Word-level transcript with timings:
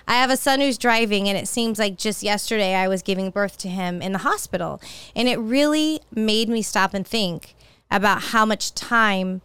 I 0.09 0.13
have 0.13 0.31
a 0.31 0.38
son 0.38 0.59
who's 0.59 0.80
driving, 0.80 1.30
and 1.30 1.38
it 1.38 1.48
seems 1.48 1.77
like 1.77 1.95
just 1.95 2.23
yesterday 2.23 2.73
I 2.73 2.88
was 2.88 3.04
giving 3.04 3.30
birth 3.30 3.59
to 3.59 3.67
him 3.67 4.02
in 4.02 4.12
the 4.12 4.17
hospital. 4.17 4.81
And 5.16 5.27
it 5.30 5.38
really 5.38 6.02
made 6.12 6.50
me 6.50 6.63
stop 6.63 6.95
and 6.95 7.05
think 7.05 7.54
about 7.91 8.23
how 8.23 8.44
much 8.44 8.73
time 8.73 9.41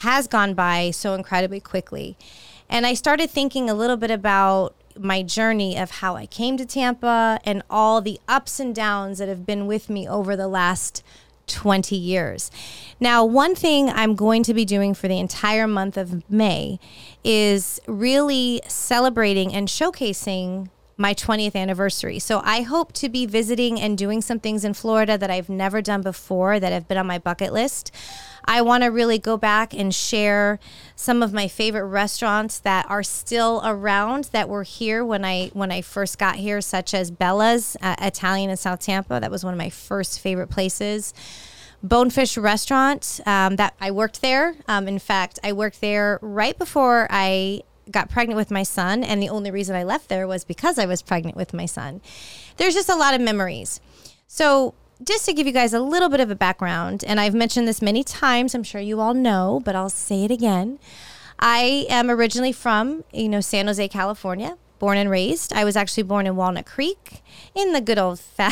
has 0.00 0.28
gone 0.28 0.52
by 0.52 0.90
so 0.90 1.14
incredibly 1.14 1.60
quickly. 1.60 2.18
And 2.68 2.84
I 2.84 2.92
started 2.92 3.30
thinking 3.30 3.70
a 3.70 3.74
little 3.74 3.96
bit 3.96 4.10
about 4.10 4.74
my 4.98 5.22
journey 5.22 5.78
of 5.78 5.90
how 5.90 6.14
I 6.14 6.26
came 6.26 6.58
to 6.58 6.66
Tampa 6.66 7.40
and 7.44 7.62
all 7.70 8.02
the 8.02 8.20
ups 8.28 8.60
and 8.60 8.74
downs 8.74 9.16
that 9.16 9.30
have 9.30 9.46
been 9.46 9.66
with 9.66 9.88
me 9.88 10.06
over 10.06 10.36
the 10.36 10.48
last 10.48 11.02
20 11.46 11.96
years. 11.96 12.50
Now, 12.98 13.24
one 13.24 13.54
thing 13.54 13.88
I'm 13.90 14.14
going 14.14 14.42
to 14.44 14.54
be 14.54 14.64
doing 14.64 14.94
for 14.94 15.08
the 15.08 15.18
entire 15.18 15.66
month 15.66 15.96
of 15.96 16.28
May 16.30 16.78
is 17.24 17.80
really 17.86 18.62
celebrating 18.66 19.54
and 19.54 19.68
showcasing 19.68 20.70
my 20.96 21.12
20th 21.12 21.54
anniversary. 21.54 22.18
So 22.18 22.40
I 22.42 22.62
hope 22.62 22.92
to 22.94 23.08
be 23.08 23.26
visiting 23.26 23.80
and 23.80 23.98
doing 23.98 24.22
some 24.22 24.40
things 24.40 24.64
in 24.64 24.72
Florida 24.72 25.18
that 25.18 25.30
I've 25.30 25.48
never 25.48 25.82
done 25.82 26.02
before 26.02 26.58
that 26.58 26.72
have 26.72 26.88
been 26.88 26.96
on 26.96 27.06
my 27.06 27.18
bucket 27.18 27.52
list. 27.52 27.90
I 28.46 28.62
want 28.62 28.84
to 28.84 28.88
really 28.88 29.18
go 29.18 29.36
back 29.36 29.74
and 29.74 29.94
share 29.94 30.58
some 30.94 31.22
of 31.22 31.32
my 31.32 31.48
favorite 31.48 31.86
restaurants 31.86 32.58
that 32.60 32.88
are 32.88 33.02
still 33.02 33.60
around 33.64 34.24
that 34.32 34.48
were 34.48 34.62
here 34.62 35.04
when 35.04 35.24
I 35.24 35.50
when 35.52 35.72
I 35.72 35.82
first 35.82 36.18
got 36.18 36.36
here, 36.36 36.60
such 36.60 36.94
as 36.94 37.10
Bella's 37.10 37.76
uh, 37.82 37.96
Italian 38.00 38.50
in 38.50 38.56
South 38.56 38.80
Tampa. 38.80 39.18
That 39.20 39.30
was 39.30 39.44
one 39.44 39.52
of 39.52 39.58
my 39.58 39.70
first 39.70 40.20
favorite 40.20 40.48
places. 40.48 41.12
Bonefish 41.82 42.38
Restaurant 42.38 43.20
um, 43.26 43.56
that 43.56 43.74
I 43.80 43.90
worked 43.90 44.22
there. 44.22 44.54
Um, 44.66 44.88
in 44.88 44.98
fact, 44.98 45.38
I 45.44 45.52
worked 45.52 45.80
there 45.80 46.18
right 46.22 46.56
before 46.56 47.06
I 47.10 47.62
got 47.90 48.10
pregnant 48.10 48.36
with 48.36 48.50
my 48.50 48.62
son, 48.62 49.02
and 49.02 49.22
the 49.22 49.28
only 49.28 49.50
reason 49.50 49.76
I 49.76 49.84
left 49.84 50.08
there 50.08 50.26
was 50.26 50.44
because 50.44 50.78
I 50.78 50.86
was 50.86 51.02
pregnant 51.02 51.36
with 51.36 51.54
my 51.54 51.66
son. 51.66 52.00
There's 52.56 52.74
just 52.74 52.88
a 52.88 52.96
lot 52.96 53.14
of 53.14 53.20
memories. 53.20 53.80
So 54.26 54.74
just 55.02 55.26
to 55.26 55.32
give 55.32 55.46
you 55.46 55.52
guys 55.52 55.72
a 55.72 55.80
little 55.80 56.08
bit 56.08 56.20
of 56.20 56.30
a 56.30 56.34
background, 56.34 57.04
and 57.06 57.20
I've 57.20 57.34
mentioned 57.34 57.68
this 57.68 57.82
many 57.82 58.02
times, 58.02 58.54
I'm 58.54 58.62
sure 58.62 58.80
you 58.80 59.00
all 59.00 59.14
know, 59.14 59.60
but 59.64 59.76
I'll 59.76 59.90
say 59.90 60.24
it 60.24 60.30
again. 60.30 60.78
I 61.38 61.86
am 61.90 62.10
originally 62.10 62.52
from, 62.52 63.04
you 63.12 63.28
know, 63.28 63.40
San 63.40 63.66
Jose, 63.66 63.86
California, 63.88 64.56
born 64.78 64.96
and 64.96 65.10
raised. 65.10 65.52
I 65.52 65.64
was 65.64 65.76
actually 65.76 66.04
born 66.04 66.26
in 66.26 66.34
Walnut 66.34 66.66
Creek 66.66 67.22
in 67.54 67.72
the 67.72 67.80
good 67.80 67.98
old 67.98 68.18
fa- 68.18 68.50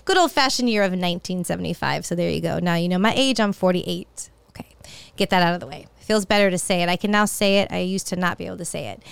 good 0.04 0.16
old 0.16 0.32
fashioned 0.32 0.70
year 0.70 0.82
of 0.82 0.92
1975. 0.92 2.06
So 2.06 2.14
there 2.14 2.30
you 2.30 2.40
go. 2.40 2.58
Now 2.60 2.76
you 2.76 2.88
know 2.88 2.98
my 2.98 3.12
age. 3.16 3.40
I'm 3.40 3.52
48. 3.52 4.30
Okay, 4.50 4.68
get 5.16 5.30
that 5.30 5.42
out 5.42 5.54
of 5.54 5.60
the 5.60 5.66
way. 5.66 5.86
Feels 6.06 6.24
better 6.24 6.50
to 6.50 6.58
say 6.58 6.82
it. 6.82 6.88
I 6.88 6.94
can 6.96 7.10
now 7.10 7.24
say 7.24 7.58
it. 7.58 7.72
I 7.72 7.78
used 7.78 8.06
to 8.08 8.16
not 8.16 8.38
be 8.38 8.46
able 8.46 8.58
to 8.58 8.64
say 8.64 8.88
it. 8.88 9.02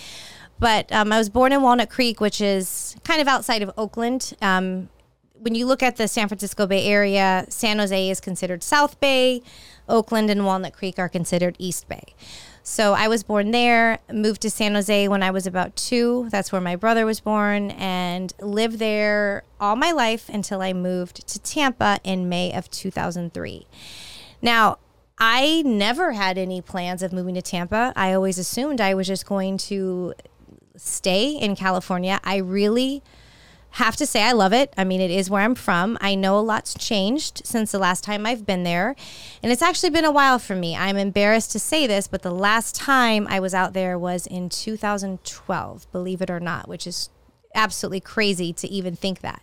But 0.60 0.90
um, 0.92 1.12
I 1.12 1.18
was 1.18 1.28
born 1.28 1.52
in 1.52 1.60
Walnut 1.60 1.90
Creek, 1.90 2.20
which 2.20 2.40
is 2.40 2.94
kind 3.02 3.20
of 3.20 3.26
outside 3.26 3.62
of 3.62 3.72
Oakland. 3.76 4.34
Um, 4.40 4.88
when 5.34 5.56
you 5.56 5.66
look 5.66 5.82
at 5.82 5.96
the 5.96 6.06
San 6.06 6.28
Francisco 6.28 6.68
Bay 6.68 6.86
Area, 6.86 7.46
San 7.48 7.80
Jose 7.80 8.08
is 8.08 8.20
considered 8.20 8.62
South 8.62 9.00
Bay, 9.00 9.42
Oakland 9.88 10.30
and 10.30 10.46
Walnut 10.46 10.72
Creek 10.72 10.98
are 10.98 11.08
considered 11.08 11.56
East 11.58 11.88
Bay. 11.88 12.14
So 12.62 12.94
I 12.94 13.08
was 13.08 13.22
born 13.24 13.50
there, 13.50 13.98
moved 14.10 14.40
to 14.42 14.50
San 14.50 14.74
Jose 14.74 15.08
when 15.08 15.22
I 15.22 15.30
was 15.32 15.46
about 15.46 15.76
two. 15.76 16.28
That's 16.30 16.50
where 16.50 16.62
my 16.62 16.76
brother 16.76 17.04
was 17.04 17.20
born, 17.20 17.72
and 17.72 18.32
lived 18.40 18.78
there 18.78 19.42
all 19.60 19.76
my 19.76 19.90
life 19.90 20.30
until 20.30 20.62
I 20.62 20.72
moved 20.72 21.26
to 21.26 21.38
Tampa 21.40 21.98
in 22.04 22.28
May 22.28 22.54
of 22.54 22.70
2003. 22.70 23.66
Now, 24.40 24.78
I 25.18 25.62
never 25.64 26.12
had 26.12 26.38
any 26.38 26.60
plans 26.60 27.02
of 27.02 27.12
moving 27.12 27.34
to 27.34 27.42
Tampa. 27.42 27.92
I 27.94 28.12
always 28.12 28.38
assumed 28.38 28.80
I 28.80 28.94
was 28.94 29.06
just 29.06 29.26
going 29.26 29.58
to 29.58 30.14
stay 30.76 31.30
in 31.30 31.54
California. 31.54 32.20
I 32.24 32.36
really 32.36 33.02
have 33.74 33.96
to 33.96 34.06
say 34.06 34.22
I 34.22 34.32
love 34.32 34.52
it. 34.52 34.72
I 34.76 34.84
mean, 34.84 35.00
it 35.00 35.10
is 35.10 35.28
where 35.28 35.42
I'm 35.42 35.56
from. 35.56 35.98
I 36.00 36.14
know 36.14 36.38
a 36.38 36.40
lot's 36.40 36.74
changed 36.74 37.42
since 37.44 37.72
the 37.72 37.78
last 37.78 38.04
time 38.04 38.24
I've 38.24 38.46
been 38.46 38.62
there. 38.62 38.94
And 39.42 39.50
it's 39.50 39.62
actually 39.62 39.90
been 39.90 40.04
a 40.04 40.12
while 40.12 40.38
for 40.38 40.54
me. 40.54 40.76
I'm 40.76 40.96
embarrassed 40.96 41.50
to 41.52 41.58
say 41.58 41.86
this, 41.86 42.06
but 42.06 42.22
the 42.22 42.30
last 42.30 42.76
time 42.76 43.26
I 43.28 43.40
was 43.40 43.52
out 43.52 43.72
there 43.72 43.98
was 43.98 44.26
in 44.28 44.48
2012, 44.48 45.90
believe 45.90 46.22
it 46.22 46.30
or 46.30 46.38
not, 46.38 46.68
which 46.68 46.86
is 46.86 47.08
absolutely 47.52 48.00
crazy 48.00 48.52
to 48.52 48.68
even 48.68 48.94
think 48.94 49.20
that. 49.22 49.42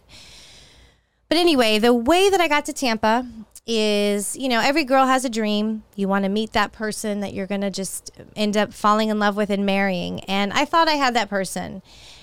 But 1.27 1.37
anyway, 1.37 1.79
the 1.79 1.93
way 1.93 2.29
that 2.29 2.41
I 2.41 2.47
got 2.47 2.65
to 2.65 2.73
Tampa 2.73 3.25
is, 3.67 4.35
you 4.35 4.49
know, 4.49 4.59
every 4.59 4.83
girl 4.83 5.05
has 5.05 5.23
a 5.23 5.29
dream. 5.29 5.83
You 5.95 6.07
want 6.07 6.23
to 6.23 6.29
meet 6.29 6.53
that 6.53 6.71
person 6.71 7.19
that 7.19 7.33
you're 7.33 7.47
going 7.47 7.61
to 7.61 7.69
just 7.69 8.11
end 8.35 8.57
up 8.57 8.73
falling 8.73 9.09
in 9.09 9.19
love 9.19 9.35
with 9.35 9.49
and 9.49 9.65
marrying. 9.65 10.21
And 10.21 10.51
I 10.53 10.65
thought 10.65 10.87
I 10.87 10.93
had 10.93 11.15
that 11.15 11.29
person. 11.29 11.81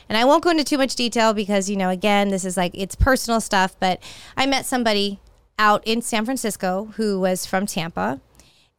And 0.09 0.16
I 0.16 0.25
won't 0.25 0.43
go 0.43 0.50
into 0.50 0.65
too 0.65 0.78
much 0.78 0.94
detail 0.97 1.34
because, 1.34 1.69
you 1.69 1.77
know, 1.77 1.91
again, 1.91 2.31
this 2.31 2.44
is 2.44 2.56
like 2.56 2.72
it's 2.75 2.94
personal 2.94 3.41
stuff, 3.41 3.77
but 3.78 4.03
I 4.37 4.47
met 4.47 4.66
somebody 4.66 5.21
out 5.59 5.87
in 5.87 6.03
San 6.03 6.25
Francisco 6.25 6.93
who 6.97 7.21
was 7.21 7.44
from 7.44 7.66
Tampa. 7.66 8.21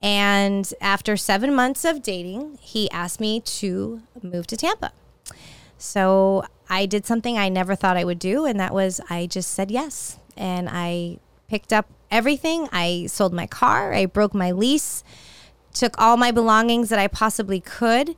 And 0.01 0.71
after 0.81 1.17
seven 1.17 1.53
months 1.53 1.85
of 1.85 2.01
dating, 2.01 2.57
he 2.61 2.89
asked 2.91 3.19
me 3.19 3.41
to 3.41 4.01
move 4.21 4.47
to 4.47 4.57
Tampa. 4.57 4.91
So 5.77 6.45
I 6.69 6.85
did 6.85 7.05
something 7.05 7.37
I 7.37 7.49
never 7.49 7.75
thought 7.75 7.97
I 7.97 8.03
would 8.03 8.19
do, 8.19 8.45
and 8.45 8.59
that 8.59 8.73
was 8.73 9.01
I 9.09 9.27
just 9.27 9.51
said 9.51 9.71
yes. 9.71 10.17
And 10.37 10.67
I 10.69 11.19
picked 11.47 11.73
up 11.73 11.87
everything. 12.11 12.67
I 12.71 13.07
sold 13.07 13.33
my 13.33 13.47
car, 13.47 13.93
I 13.93 14.05
broke 14.05 14.33
my 14.33 14.51
lease, 14.51 15.03
took 15.73 15.99
all 15.99 16.17
my 16.17 16.31
belongings 16.31 16.89
that 16.89 16.99
I 16.99 17.07
possibly 17.07 17.59
could, 17.59 18.15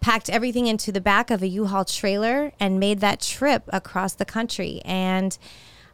packed 0.00 0.28
everything 0.28 0.66
into 0.66 0.92
the 0.92 1.00
back 1.00 1.30
of 1.30 1.42
a 1.42 1.48
U-Haul 1.48 1.84
trailer 1.84 2.52
and 2.60 2.80
made 2.80 3.00
that 3.00 3.20
trip 3.20 3.64
across 3.68 4.14
the 4.14 4.24
country 4.24 4.80
and 4.84 5.36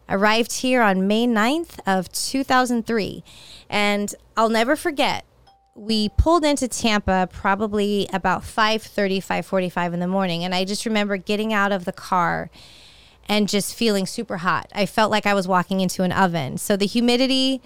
arrived 0.08 0.52
here 0.54 0.82
on 0.82 1.06
May 1.06 1.26
9th 1.26 1.78
of 1.86 2.10
2003. 2.10 3.22
And 3.68 4.14
I'll 4.36 4.48
never 4.48 4.74
forget 4.74 5.24
we 5.74 6.10
pulled 6.10 6.44
into 6.44 6.68
Tampa 6.68 7.28
probably 7.32 8.08
about 8.12 8.42
5:30 8.42 9.20
5:45 9.20 9.94
in 9.94 10.00
the 10.00 10.08
morning 10.08 10.44
and 10.44 10.54
I 10.54 10.64
just 10.64 10.84
remember 10.84 11.16
getting 11.16 11.52
out 11.52 11.72
of 11.72 11.84
the 11.84 11.92
car 11.92 12.50
and 13.30 13.48
just 13.48 13.76
feeling 13.76 14.06
super 14.06 14.38
hot. 14.38 14.68
I 14.74 14.86
felt 14.86 15.12
like 15.12 15.24
I 15.24 15.34
was 15.34 15.46
walking 15.46 15.80
into 15.80 16.02
an 16.02 16.10
oven. 16.10 16.58
So 16.58 16.76
the 16.76 16.84
humidity 16.84 17.62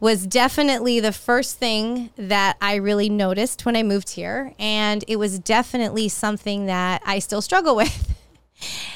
was 0.00 0.26
definitely 0.26 0.98
the 0.98 1.12
first 1.12 1.58
thing 1.58 2.08
that 2.16 2.56
I 2.62 2.76
really 2.76 3.10
noticed 3.10 3.66
when 3.66 3.76
I 3.76 3.82
moved 3.82 4.08
here. 4.10 4.54
And 4.58 5.04
it 5.06 5.16
was 5.16 5.38
definitely 5.38 6.08
something 6.08 6.64
that 6.66 7.02
I 7.04 7.18
still 7.18 7.42
struggle 7.42 7.76
with. 7.82 8.16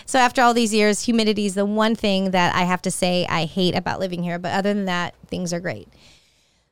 so 0.06 0.18
after 0.18 0.40
all 0.40 0.54
these 0.54 0.72
years, 0.72 1.02
humidity 1.02 1.44
is 1.44 1.54
the 1.54 1.66
one 1.66 1.94
thing 1.94 2.30
that 2.30 2.54
I 2.54 2.62
have 2.62 2.80
to 2.82 2.90
say 2.90 3.26
I 3.28 3.44
hate 3.44 3.74
about 3.74 4.00
living 4.00 4.22
here. 4.22 4.38
But 4.38 4.54
other 4.54 4.72
than 4.72 4.86
that, 4.86 5.14
things 5.26 5.52
are 5.52 5.60
great. 5.60 5.88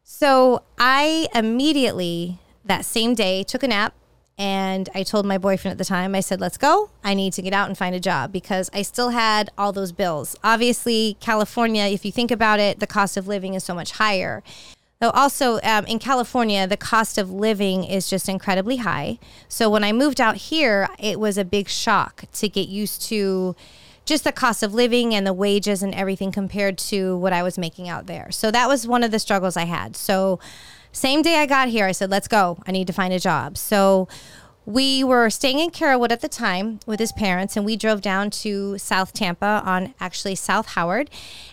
So 0.02 0.62
I 0.78 1.28
immediately, 1.34 2.38
that 2.64 2.86
same 2.86 3.14
day, 3.14 3.42
took 3.42 3.62
a 3.62 3.68
nap 3.68 3.92
and 4.38 4.88
I 4.94 5.02
told 5.02 5.24
my 5.24 5.38
boyfriend 5.38 5.72
at 5.72 5.78
the 5.78 5.84
time, 5.84 6.14
I 6.14 6.20
said, 6.20 6.40
let's 6.40 6.58
go. 6.58 6.90
I 7.02 7.14
need 7.14 7.32
to 7.34 7.42
get 7.42 7.54
out 7.54 7.68
and 7.68 7.78
find 7.78 7.94
a 7.94 8.00
job 8.00 8.32
because 8.32 8.68
I 8.72 8.82
still 8.82 9.10
had 9.10 9.50
all 9.56 9.72
those 9.72 9.92
bills. 9.92 10.36
Obviously, 10.44 11.16
California, 11.20 11.84
if 11.84 12.04
you 12.04 12.12
think 12.12 12.30
about 12.30 12.60
it, 12.60 12.78
the 12.78 12.86
cost 12.86 13.16
of 13.16 13.26
living 13.26 13.54
is 13.54 13.64
so 13.64 13.74
much 13.74 13.92
higher. 13.92 14.42
Though 15.00 15.10
also 15.10 15.58
um, 15.62 15.86
in 15.86 15.98
California, 15.98 16.66
the 16.66 16.76
cost 16.76 17.16
of 17.16 17.30
living 17.30 17.84
is 17.84 18.10
just 18.10 18.28
incredibly 18.28 18.76
high. 18.76 19.18
So 19.48 19.70
when 19.70 19.84
I 19.84 19.92
moved 19.92 20.20
out 20.20 20.36
here, 20.36 20.88
it 20.98 21.18
was 21.18 21.38
a 21.38 21.44
big 21.44 21.68
shock 21.68 22.24
to 22.34 22.48
get 22.48 22.68
used 22.68 23.02
to 23.08 23.56
just 24.04 24.24
the 24.24 24.32
cost 24.32 24.62
of 24.62 24.72
living 24.72 25.14
and 25.14 25.26
the 25.26 25.32
wages 25.32 25.82
and 25.82 25.94
everything 25.94 26.30
compared 26.30 26.78
to 26.78 27.16
what 27.18 27.32
I 27.32 27.42
was 27.42 27.58
making 27.58 27.88
out 27.88 28.06
there. 28.06 28.30
So 28.30 28.50
that 28.50 28.68
was 28.68 28.86
one 28.86 29.02
of 29.02 29.10
the 29.10 29.18
struggles 29.18 29.56
I 29.56 29.64
had. 29.64 29.96
So 29.96 30.38
same 30.96 31.20
day 31.20 31.37
I 31.37 31.44
got 31.44 31.69
here, 31.69 31.84
I 31.84 31.93
said, 31.93 32.08
let's 32.08 32.26
go. 32.26 32.58
I 32.66 32.72
need 32.72 32.87
to 32.87 32.93
find 32.94 33.12
a 33.12 33.19
job. 33.19 33.58
So 33.58 34.08
we 34.64 35.04
were 35.04 35.28
staying 35.28 35.58
in 35.58 35.69
Carrollwood 35.69 36.10
at 36.10 36.22
the 36.22 36.28
time 36.28 36.81
with 36.87 37.00
his 37.00 37.12
parents, 37.12 37.54
and 37.54 37.66
we 37.66 37.76
drove 37.76 38.00
down 38.00 38.31
to 38.31 38.78
South 38.78 39.12
Tampa 39.12 39.62
on 39.66 39.93
actually 40.00 40.37
South 40.37 40.69
Howard. 40.69 41.10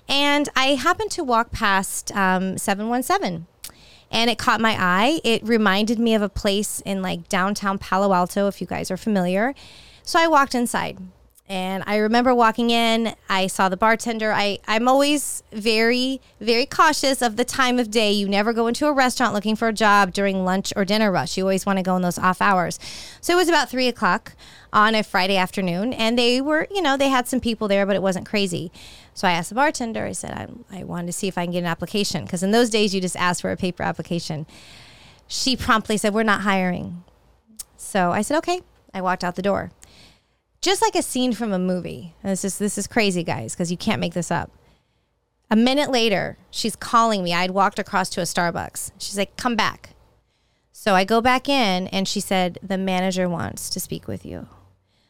And 0.07 0.48
I 0.56 0.75
happened 0.75 1.12
to 1.12 1.25
walk 1.25 1.51
past 1.51 2.10
um, 2.16 2.57
717 2.57 3.45
and 4.10 4.30
it 4.30 4.38
caught 4.38 4.62
my 4.62 4.78
eye. 4.80 5.19
It 5.25 5.44
reminded 5.44 6.00
me 6.00 6.16
of 6.16 6.22
a 6.22 6.30
place 6.30 6.80
in 6.86 7.01
like 7.01 7.28
downtown 7.28 7.78
Palo 7.80 8.13
Alto, 8.13 8.48
if 8.48 8.62
you 8.62 8.68
guys 8.68 8.89
are 8.92 8.98
familiar. 8.98 9.54
So 10.04 10.19
I 10.19 10.28
walked 10.28 10.56
inside. 10.56 11.00
And 11.50 11.84
I 11.86 11.98
remember 11.98 12.34
walking 12.34 12.69
in, 12.69 13.16
I 13.30 13.48
saw 13.48 13.68
the 13.68 13.75
bartender. 13.75 14.31
I, 14.31 14.60
I'm 14.66 14.88
always 14.88 15.44
very, 15.51 16.22
very 16.40 16.66
cautious 16.66 17.22
of 17.22 17.36
the 17.36 17.44
time 17.44 17.80
of 17.80 17.92
day. 17.92 18.13
You 18.13 18.30
never 18.30 18.54
go 18.54 18.68
into 18.68 18.88
a 18.88 18.94
restaurant 18.94 19.34
looking 19.34 19.57
for 19.57 19.68
a 19.68 19.74
job 19.74 20.13
during 20.13 20.45
lunch 20.45 20.72
or 20.78 20.86
dinner 20.86 21.12
rush. 21.12 21.36
You 21.36 21.44
always 21.44 21.66
want 21.66 21.80
to 21.80 21.84
go 21.84 21.98
in 21.98 22.01
those 22.01 22.18
off 22.18 22.42
hours. 22.42 22.80
So 23.19 23.34
it 23.34 23.36
was 23.36 23.50
about 23.50 23.69
three 23.69 23.90
o'clock 23.90 24.34
on 24.72 24.95
a 24.95 25.04
Friday 25.04 25.36
afternoon, 25.36 25.92
and 25.94 26.18
they 26.18 26.40
were, 26.40 26.66
you 26.72 26.81
know, 26.81 26.95
they 26.95 27.10
had 27.10 27.28
some 27.28 27.42
people 27.42 27.68
there, 27.68 27.86
but 27.86 27.98
it 27.98 28.01
wasn't 28.01 28.25
crazy. 28.25 28.72
So 29.13 29.28
I 29.28 29.31
asked 29.31 29.50
the 29.50 29.56
bartender, 29.56 30.06
I 30.06 30.13
said, 30.13 30.31
I, 30.31 30.80
I 30.80 30.84
wanted 30.86 31.07
to 31.07 31.13
see 31.13 31.28
if 31.28 31.38
I 31.38 31.44
can 31.46 31.51
get 31.51 31.60
an 31.60 31.66
application. 31.66 32.24
Because 32.24 32.42
in 32.42 32.51
those 32.51 32.69
days, 32.69 32.96
you 32.96 33.01
just 33.01 33.18
asked 33.18 33.42
for 33.42 33.51
a 33.51 33.57
paper 33.57 33.84
application. 33.84 34.48
She 35.28 35.57
promptly 35.57 35.98
said, 35.98 36.13
We're 36.13 36.24
not 36.24 36.42
hiring. 36.42 37.04
So 37.75 38.12
I 38.12 38.22
said, 38.22 38.38
Okay. 38.38 38.62
I 38.94 39.01
walked 39.01 39.24
out 39.24 39.36
the 39.36 39.42
door 39.42 39.72
just 40.63 40.81
like 40.81 40.95
a 40.95 41.01
scene 41.01 41.33
from 41.33 41.51
a 41.51 41.60
movie. 41.60 42.15
this 42.24 42.45
is 42.45 42.57
this 42.57 42.77
is 42.77 42.88
crazy, 42.88 43.21
guys, 43.21 43.54
because 43.54 43.69
you 43.69 43.77
can't 43.77 44.00
make 44.00 44.13
this 44.13 44.31
up. 44.31 44.50
A 45.51 45.57
minute 45.57 45.92
later, 45.92 46.38
she's 46.50 46.75
calling 46.75 47.21
me. 47.21 47.33
I'd 47.33 47.51
walked 47.51 47.80
across 47.80 48.10
to 48.12 48.21
a 48.21 48.24
Starbucks. 48.24 48.92
She's 48.98 49.18
like, 49.18 49.36
"Come 49.36 49.57
back." 49.57 49.89
So 50.71 50.95
I 50.95 51.04
go 51.04 51.19
back 51.21 51.50
in, 51.50 51.88
and 51.89 52.07
she 52.07 52.21
said, 52.21 52.60
"The 52.63 52.77
manager 52.77 53.27
wants 53.27 53.69
to 53.71 53.80
speak 53.81 54.07
with 54.07 54.25
you." 54.25 54.48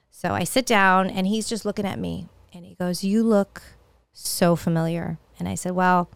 So 0.09 0.33
I 0.33 0.43
sit 0.43 0.65
down, 0.65 1.09
and 1.09 1.27
he's 1.27 1.47
just 1.47 1.65
looking 1.65 1.85
at 1.85 1.99
me, 1.99 2.27
and 2.51 2.65
he 2.65 2.73
goes, 2.73 3.03
"You 3.03 3.21
look 3.21 3.61
so 4.11 4.55
familiar." 4.55 5.19
And 5.39 5.47
I 5.47 5.55
said, 5.55 5.73
"Well." 5.73 6.09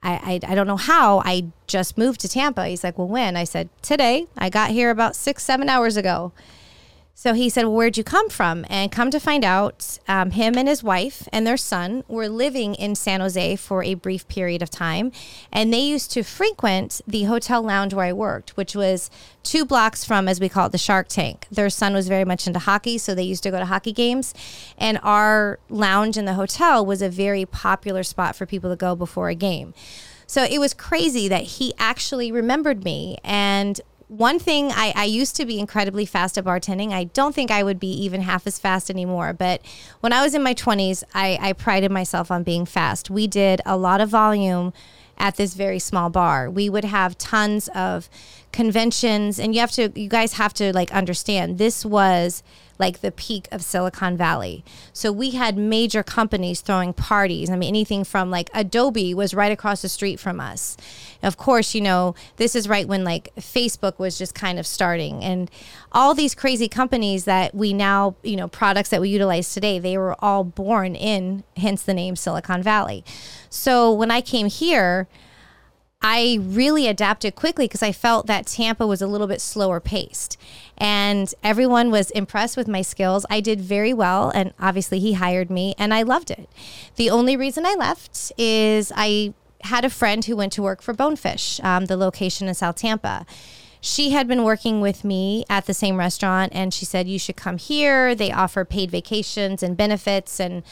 I, 0.00 0.40
I, 0.46 0.52
I, 0.52 0.54
don't 0.54 0.68
know 0.68 0.76
how 0.76 1.22
I 1.24 1.46
just 1.66 1.98
moved 1.98 2.20
to 2.20 2.28
Tampa. 2.28 2.68
He's 2.68 2.84
like, 2.84 2.96
well, 2.98 3.08
when? 3.08 3.36
I 3.36 3.42
said, 3.42 3.68
today. 3.82 4.28
I 4.36 4.48
got 4.48 4.70
here 4.70 4.90
about 4.90 5.16
six, 5.16 5.42
seven 5.42 5.68
hours 5.68 5.96
ago. 5.96 6.32
So 7.20 7.34
he 7.34 7.48
said, 7.48 7.64
well, 7.64 7.74
Where'd 7.74 7.98
you 7.98 8.04
come 8.04 8.28
from? 8.28 8.64
And 8.70 8.92
come 8.92 9.10
to 9.10 9.18
find 9.18 9.44
out, 9.44 9.98
um, 10.06 10.30
him 10.30 10.56
and 10.56 10.68
his 10.68 10.84
wife 10.84 11.28
and 11.32 11.44
their 11.44 11.56
son 11.56 12.04
were 12.06 12.28
living 12.28 12.76
in 12.76 12.94
San 12.94 13.18
Jose 13.20 13.56
for 13.56 13.82
a 13.82 13.94
brief 13.94 14.28
period 14.28 14.62
of 14.62 14.70
time. 14.70 15.10
And 15.52 15.72
they 15.72 15.80
used 15.80 16.12
to 16.12 16.22
frequent 16.22 17.00
the 17.08 17.24
hotel 17.24 17.60
lounge 17.60 17.92
where 17.92 18.06
I 18.06 18.12
worked, 18.12 18.56
which 18.56 18.76
was 18.76 19.10
two 19.42 19.64
blocks 19.64 20.04
from, 20.04 20.28
as 20.28 20.38
we 20.38 20.48
call 20.48 20.66
it, 20.66 20.70
the 20.70 20.78
Shark 20.78 21.08
Tank. 21.08 21.48
Their 21.50 21.70
son 21.70 21.92
was 21.92 22.06
very 22.06 22.24
much 22.24 22.46
into 22.46 22.60
hockey, 22.60 22.98
so 22.98 23.16
they 23.16 23.24
used 23.24 23.42
to 23.42 23.50
go 23.50 23.58
to 23.58 23.66
hockey 23.66 23.92
games. 23.92 24.32
And 24.78 25.00
our 25.02 25.58
lounge 25.68 26.16
in 26.16 26.24
the 26.24 26.34
hotel 26.34 26.86
was 26.86 27.02
a 27.02 27.08
very 27.08 27.44
popular 27.44 28.04
spot 28.04 28.36
for 28.36 28.46
people 28.46 28.70
to 28.70 28.76
go 28.76 28.94
before 28.94 29.28
a 29.28 29.34
game. 29.34 29.74
So 30.28 30.44
it 30.44 30.60
was 30.60 30.72
crazy 30.72 31.26
that 31.26 31.42
he 31.42 31.74
actually 31.78 32.30
remembered 32.30 32.84
me 32.84 33.18
and 33.24 33.80
one 34.08 34.38
thing 34.38 34.72
I, 34.72 34.92
I 34.96 35.04
used 35.04 35.36
to 35.36 35.44
be 35.44 35.58
incredibly 35.58 36.06
fast 36.06 36.38
at 36.38 36.44
bartending. 36.44 36.92
I 36.92 37.04
don't 37.04 37.34
think 37.34 37.50
I 37.50 37.62
would 37.62 37.78
be 37.78 37.92
even 37.92 38.22
half 38.22 38.46
as 38.46 38.58
fast 38.58 38.90
anymore. 38.90 39.34
But 39.34 39.60
when 40.00 40.12
I 40.12 40.22
was 40.22 40.34
in 40.34 40.42
my 40.42 40.54
20s, 40.54 41.04
I, 41.14 41.38
I 41.40 41.52
prided 41.52 41.90
myself 41.90 42.30
on 42.30 42.42
being 42.42 42.64
fast. 42.64 43.10
We 43.10 43.26
did 43.26 43.60
a 43.66 43.76
lot 43.76 44.00
of 44.00 44.08
volume 44.08 44.72
at 45.18 45.36
this 45.36 45.54
very 45.54 45.78
small 45.78 46.08
bar. 46.08 46.48
We 46.48 46.70
would 46.70 46.84
have 46.84 47.18
tons 47.18 47.68
of 47.74 48.08
conventions, 48.50 49.38
and 49.38 49.54
you 49.54 49.60
have 49.60 49.72
to, 49.72 49.92
you 49.94 50.08
guys 50.08 50.34
have 50.34 50.54
to 50.54 50.72
like 50.72 50.92
understand 50.92 51.58
this 51.58 51.84
was 51.84 52.42
like 52.78 53.00
the 53.00 53.10
peak 53.10 53.48
of 53.50 53.62
Silicon 53.62 54.16
Valley. 54.16 54.64
So 54.92 55.10
we 55.10 55.30
had 55.30 55.56
major 55.56 56.02
companies 56.02 56.60
throwing 56.60 56.92
parties. 56.92 57.50
I 57.50 57.56
mean, 57.56 57.68
anything 57.68 58.04
from 58.04 58.30
like 58.30 58.50
Adobe 58.54 59.14
was 59.14 59.34
right 59.34 59.52
across 59.52 59.82
the 59.82 59.88
street 59.88 60.20
from 60.20 60.40
us. 60.40 60.76
Of 61.22 61.36
course, 61.36 61.74
you 61.74 61.80
know, 61.80 62.14
this 62.36 62.54
is 62.54 62.68
right 62.68 62.86
when 62.86 63.04
like 63.04 63.34
Facebook 63.36 63.98
was 63.98 64.16
just 64.16 64.34
kind 64.34 64.58
of 64.58 64.66
starting 64.66 65.24
and 65.24 65.50
all 65.92 66.14
these 66.14 66.34
crazy 66.34 66.68
companies 66.68 67.24
that 67.24 67.54
we 67.54 67.72
now, 67.72 68.14
you 68.22 68.36
know, 68.36 68.48
products 68.48 68.90
that 68.90 69.00
we 69.00 69.08
utilize 69.08 69.52
today, 69.52 69.78
they 69.78 69.98
were 69.98 70.14
all 70.22 70.44
born 70.44 70.94
in, 70.94 71.42
hence 71.56 71.82
the 71.82 71.94
name 71.94 72.14
Silicon 72.14 72.62
Valley. 72.62 73.04
So 73.50 73.92
when 73.92 74.10
I 74.10 74.20
came 74.20 74.46
here, 74.48 75.08
I 76.00 76.38
really 76.42 76.86
adapted 76.86 77.34
quickly 77.34 77.64
because 77.64 77.82
I 77.82 77.90
felt 77.90 78.28
that 78.28 78.46
Tampa 78.46 78.86
was 78.86 79.02
a 79.02 79.06
little 79.08 79.26
bit 79.26 79.40
slower 79.40 79.80
paced. 79.80 80.36
And 80.76 81.32
everyone 81.42 81.90
was 81.90 82.12
impressed 82.12 82.56
with 82.56 82.68
my 82.68 82.82
skills. 82.82 83.26
I 83.28 83.40
did 83.40 83.60
very 83.60 83.92
well. 83.92 84.30
And 84.30 84.54
obviously, 84.60 85.00
he 85.00 85.14
hired 85.14 85.50
me, 85.50 85.74
and 85.76 85.92
I 85.92 86.02
loved 86.02 86.30
it. 86.30 86.48
The 86.96 87.10
only 87.10 87.36
reason 87.36 87.66
I 87.66 87.74
left 87.74 88.32
is 88.38 88.92
I 88.94 89.34
had 89.62 89.84
a 89.84 89.90
friend 89.90 90.24
who 90.24 90.36
went 90.36 90.52
to 90.52 90.62
work 90.62 90.82
for 90.82 90.94
Bonefish, 90.94 91.58
um, 91.64 91.86
the 91.86 91.96
location 91.96 92.46
in 92.46 92.54
South 92.54 92.76
Tampa. 92.76 93.26
She 93.80 94.10
had 94.10 94.28
been 94.28 94.44
working 94.44 94.80
with 94.80 95.02
me 95.04 95.44
at 95.50 95.66
the 95.66 95.74
same 95.74 95.96
restaurant, 95.96 96.52
and 96.54 96.72
she 96.72 96.84
said, 96.84 97.08
You 97.08 97.18
should 97.18 97.36
come 97.36 97.58
here. 97.58 98.14
They 98.14 98.30
offer 98.30 98.64
paid 98.64 98.92
vacations 98.92 99.64
and 99.64 99.76
benefits. 99.76 100.38
And 100.38 100.62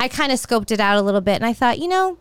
I 0.00 0.08
kind 0.08 0.32
of 0.32 0.40
scoped 0.40 0.72
it 0.72 0.80
out 0.80 0.98
a 0.98 1.02
little 1.02 1.20
bit, 1.20 1.36
and 1.36 1.46
I 1.46 1.52
thought, 1.52 1.78
you 1.78 1.86
know, 1.86 2.18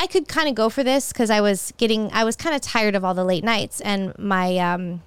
I 0.00 0.06
could 0.06 0.28
kind 0.28 0.48
of 0.48 0.54
go 0.54 0.70
for 0.70 0.82
this 0.82 1.12
because 1.12 1.28
I 1.28 1.42
was 1.42 1.74
getting, 1.76 2.10
I 2.10 2.24
was 2.24 2.34
kind 2.34 2.56
of 2.56 2.62
tired 2.62 2.94
of 2.94 3.04
all 3.04 3.12
the 3.12 3.22
late 3.22 3.44
nights. 3.44 3.82
And 3.82 4.18
my, 4.18 4.56
um, 4.56 5.02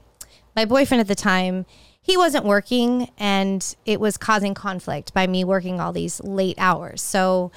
my 0.55 0.65
boyfriend 0.65 1.01
at 1.01 1.07
the 1.07 1.15
time, 1.15 1.65
he 1.99 2.15
wasn't 2.15 2.45
working 2.45 3.09
and 3.17 3.75
it 3.87 3.99
was 3.99 4.17
causing 4.17 4.53
conflict 4.53 5.11
by 5.11 5.25
me 5.25 5.43
working 5.43 5.79
all 5.79 5.93
these 5.93 6.21
late 6.21 6.57
hours. 6.59 7.01
So 7.01 7.51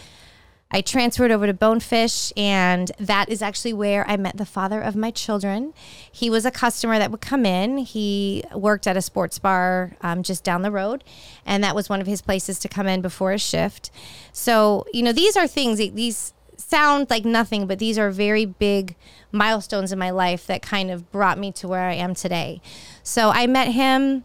I 0.71 0.81
transferred 0.81 1.31
over 1.31 1.47
to 1.47 1.53
Bonefish, 1.53 2.33
and 2.37 2.91
that 2.99 3.29
is 3.29 3.41
actually 3.41 3.73
where 3.73 4.09
I 4.09 4.17
met 4.17 4.37
the 4.37 4.47
father 4.47 4.81
of 4.81 4.97
my 4.97 5.11
children. 5.11 5.75
He 6.11 6.29
was 6.29 6.45
a 6.45 6.51
customer 6.51 6.99
that 6.99 7.11
would 7.11 7.21
come 7.21 7.47
in. 7.47 7.79
He 7.79 8.45
worked 8.53 8.87
at 8.89 8.97
a 8.97 9.03
sports 9.03 9.39
bar 9.39 9.97
um, 10.01 10.25
just 10.25 10.43
down 10.43 10.63
the 10.63 10.73
road, 10.73 11.05
and 11.45 11.63
that 11.63 11.77
was 11.77 11.89
one 11.89 12.01
of 12.01 12.09
his 12.09 12.21
places 12.21 12.59
to 12.61 12.69
come 12.69 12.89
in 12.89 13.01
before 13.01 13.33
a 13.33 13.39
shift. 13.39 13.93
So, 14.33 14.85
you 14.93 15.05
know, 15.05 15.13
these 15.13 15.37
are 15.37 15.47
things, 15.47 15.79
these 15.79 16.33
sound 16.57 17.11
like 17.11 17.25
nothing, 17.25 17.67
but 17.67 17.79
these 17.79 17.99
are 17.99 18.11
very 18.11 18.45
big 18.45 18.97
milestones 19.33 19.93
in 19.93 19.99
my 19.99 20.11
life 20.11 20.47
that 20.47 20.63
kind 20.63 20.91
of 20.91 21.11
brought 21.11 21.39
me 21.39 21.53
to 21.53 21.69
where 21.69 21.89
I 21.89 21.95
am 21.95 22.15
today. 22.15 22.61
So 23.03 23.31
I 23.31 23.47
met 23.47 23.69
him. 23.69 24.25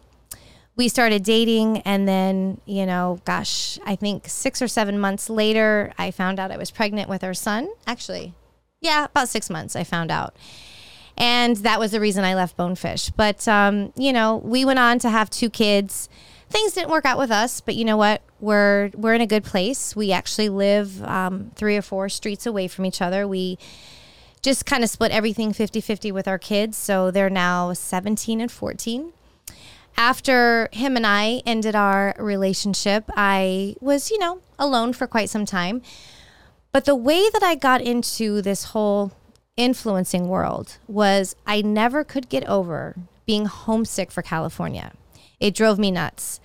We 0.76 0.88
started 0.88 1.24
dating, 1.24 1.80
and 1.80 2.08
then, 2.08 2.62
you 2.66 2.86
know, 2.86 3.20
gosh, 3.26 3.78
I 3.86 3.96
think 3.96 4.28
six 4.28 4.62
or 4.62 4.68
seven 4.68 4.98
months 4.98 5.30
later, 5.30 5.92
I 5.98 6.12
found 6.12 6.40
out 6.40 6.50
I 6.50 6.58
was 6.58 6.72
pregnant 6.72 7.10
with 7.10 7.24
our 7.24 7.34
son. 7.34 7.70
Actually, 7.86 8.34
yeah, 8.80 9.06
about 9.06 9.30
six 9.30 9.50
months, 9.50 9.76
I 9.76 9.84
found 9.84 10.12
out. 10.12 10.36
And 11.18 11.58
that 11.58 11.80
was 11.80 11.92
the 11.92 12.00
reason 12.00 12.24
I 12.24 12.36
left 12.36 12.56
Bonefish. 12.56 13.12
But, 13.12 13.48
um, 13.48 13.92
you 13.96 14.14
know, 14.14 14.38
we 14.38 14.64
went 14.66 14.80
on 14.80 14.98
to 15.00 15.10
have 15.10 15.30
two 15.30 15.50
kids 15.50 16.10
things 16.52 16.74
didn't 16.74 16.90
work 16.90 17.06
out 17.06 17.18
with 17.18 17.32
us, 17.32 17.62
but 17.62 17.76
you 17.76 17.86
know 17.86 17.98
what? 17.98 18.22
We're 18.40 18.92
we're 18.96 19.14
in 19.14 19.22
a 19.22 19.28
good 19.28 19.44
place. 19.44 19.96
We 19.96 20.12
actually 20.12 20.50
live 20.50 21.04
um, 21.04 21.52
three 21.56 21.78
or 21.78 21.82
four 21.82 22.10
streets 22.10 22.46
away 22.46 22.68
from 22.68 22.86
each 22.86 23.02
other. 23.02 23.28
We 23.28 23.58
just 24.42 24.66
kind 24.66 24.84
of 24.84 24.90
split 24.90 25.12
everything 25.12 25.54
50-50 25.54 26.12
with 26.12 26.28
our 26.28 26.40
kids, 26.40 26.76
so 26.76 27.12
they're 27.12 27.30
now 27.30 27.74
17 27.74 28.42
and 28.42 28.52
14. 28.52 29.14
After 29.98 30.68
him 30.72 30.96
and 30.96 31.06
I 31.06 31.44
ended 31.46 31.76
our 31.76 32.16
relationship, 32.18 33.06
I 33.16 33.76
was, 33.80 34.10
you 34.10 34.18
know, 34.18 34.40
alone 34.58 34.94
for 34.94 35.06
quite 35.06 35.30
some 35.30 35.46
time. 35.46 35.82
But 36.72 36.86
the 36.86 36.96
way 36.96 37.30
that 37.30 37.44
I 37.44 37.56
got 37.56 37.82
into 37.82 38.42
this 38.42 38.66
whole 38.66 39.12
influencing 39.58 40.28
world 40.28 40.78
was 40.88 41.36
I 41.46 41.62
never 41.62 42.04
could 42.04 42.30
get 42.30 42.48
over 42.48 42.96
being 43.26 43.46
homesick 43.46 44.12
for 44.12 44.22
California. 44.22 44.94
It 45.42 45.54
drove 45.54 45.78
me 45.78 45.92
nuts. 45.92 46.40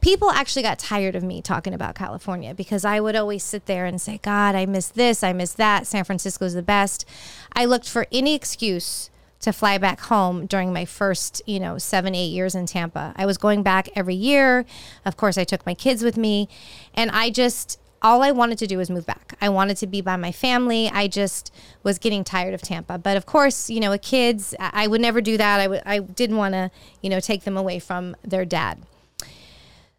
People 0.00 0.30
actually 0.30 0.62
got 0.62 0.78
tired 0.78 1.16
of 1.16 1.22
me 1.22 1.40
talking 1.40 1.72
about 1.72 1.94
California 1.94 2.54
because 2.54 2.84
I 2.84 3.00
would 3.00 3.16
always 3.16 3.42
sit 3.42 3.66
there 3.66 3.86
and 3.86 4.00
say, 4.00 4.18
God, 4.22 4.54
I 4.54 4.66
miss 4.66 4.88
this, 4.88 5.22
I 5.22 5.32
miss 5.32 5.52
that. 5.54 5.86
San 5.86 6.04
Francisco 6.04 6.44
is 6.44 6.54
the 6.54 6.62
best. 6.62 7.08
I 7.54 7.64
looked 7.64 7.88
for 7.88 8.06
any 8.12 8.34
excuse 8.34 9.10
to 9.42 9.52
fly 9.52 9.76
back 9.76 10.00
home 10.00 10.46
during 10.46 10.72
my 10.72 10.84
first, 10.84 11.42
you 11.46 11.58
know, 11.58 11.76
seven, 11.78 12.14
eight 12.14 12.28
years 12.28 12.54
in 12.54 12.66
Tampa. 12.66 13.12
I 13.16 13.26
was 13.26 13.38
going 13.38 13.62
back 13.62 13.88
every 13.94 14.14
year. 14.14 14.64
Of 15.04 15.16
course, 15.16 15.36
I 15.36 15.44
took 15.44 15.66
my 15.66 15.74
kids 15.74 16.02
with 16.02 16.16
me. 16.16 16.48
And 16.94 17.10
I 17.10 17.30
just, 17.30 17.78
all 18.02 18.22
I 18.22 18.30
wanted 18.32 18.58
to 18.58 18.66
do 18.66 18.78
was 18.78 18.90
move 18.90 19.06
back. 19.06 19.36
I 19.40 19.48
wanted 19.48 19.76
to 19.78 19.86
be 19.86 20.00
by 20.00 20.16
my 20.16 20.32
family. 20.32 20.90
I 20.92 21.08
just 21.08 21.54
was 21.82 21.98
getting 21.98 22.24
tired 22.24 22.52
of 22.52 22.60
Tampa. 22.60 22.98
But 22.98 23.16
of 23.16 23.26
course, 23.26 23.70
you 23.70 23.80
know, 23.80 23.90
with 23.90 24.02
kids, 24.02 24.54
I 24.58 24.86
would 24.86 25.00
never 25.00 25.20
do 25.20 25.36
that. 25.36 25.60
I 25.60 25.64
w- 25.64 25.82
I 25.86 26.00
didn't 26.00 26.36
want 26.36 26.54
to, 26.54 26.70
you 27.00 27.08
know, 27.08 27.20
take 27.20 27.44
them 27.44 27.56
away 27.56 27.78
from 27.78 28.16
their 28.22 28.44
dad. 28.44 28.78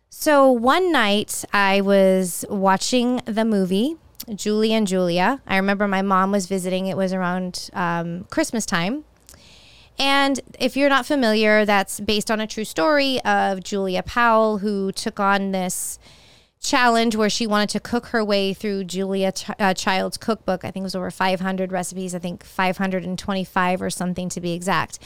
So 0.10 0.51
one 0.51 0.91
night 0.91 1.43
I 1.53 1.81
was 1.81 2.45
watching 2.50 3.22
the 3.25 3.45
movie 3.45 3.98
Julie 4.33 4.74
and 4.74 4.88
Julia. 4.88 5.41
I 5.45 5.57
remember 5.57 5.88
my 5.88 6.01
mom 6.01 6.31
was 6.31 6.45
visiting. 6.45 6.88
It 6.88 6.95
was 6.95 7.13
around 7.13 7.69
um, 7.74 8.25
Christmas 8.29 8.65
time. 8.65 9.03
And 10.00 10.39
if 10.60 10.75
you're 10.75 10.89
not 10.89 11.05
familiar, 11.05 11.65
that's 11.65 12.00
based 12.00 12.31
on 12.31 12.39
a 12.39 12.48
true 12.48 12.63
story 12.63 13.22
of 13.24 13.63
Julia 13.63 14.01
Powell, 14.01 14.60
who 14.60 14.91
took 14.91 15.19
on 15.19 15.51
this 15.51 16.00
challenge 16.63 17.15
where 17.15 17.29
she 17.29 17.46
wanted 17.46 17.70
to 17.70 17.79
cook 17.79 18.08
her 18.08 18.24
way 18.24 18.53
through 18.53 18.86
Julia 18.86 19.32
Ch- 19.34 19.50
uh, 19.60 19.74
Child's 19.74 20.17
cookbook. 20.17 20.63
I 20.63 20.72
think 20.72 20.84
it 20.84 20.86
was 20.86 20.96
over 20.96 21.12
500 21.12 21.72
recipes, 21.72 22.15
I 22.15 22.20
think 22.20 22.43
525 22.43 23.82
or 23.82 23.89
something 23.89 24.29
to 24.29 24.41
be 24.41 24.53
exact. 24.53 24.98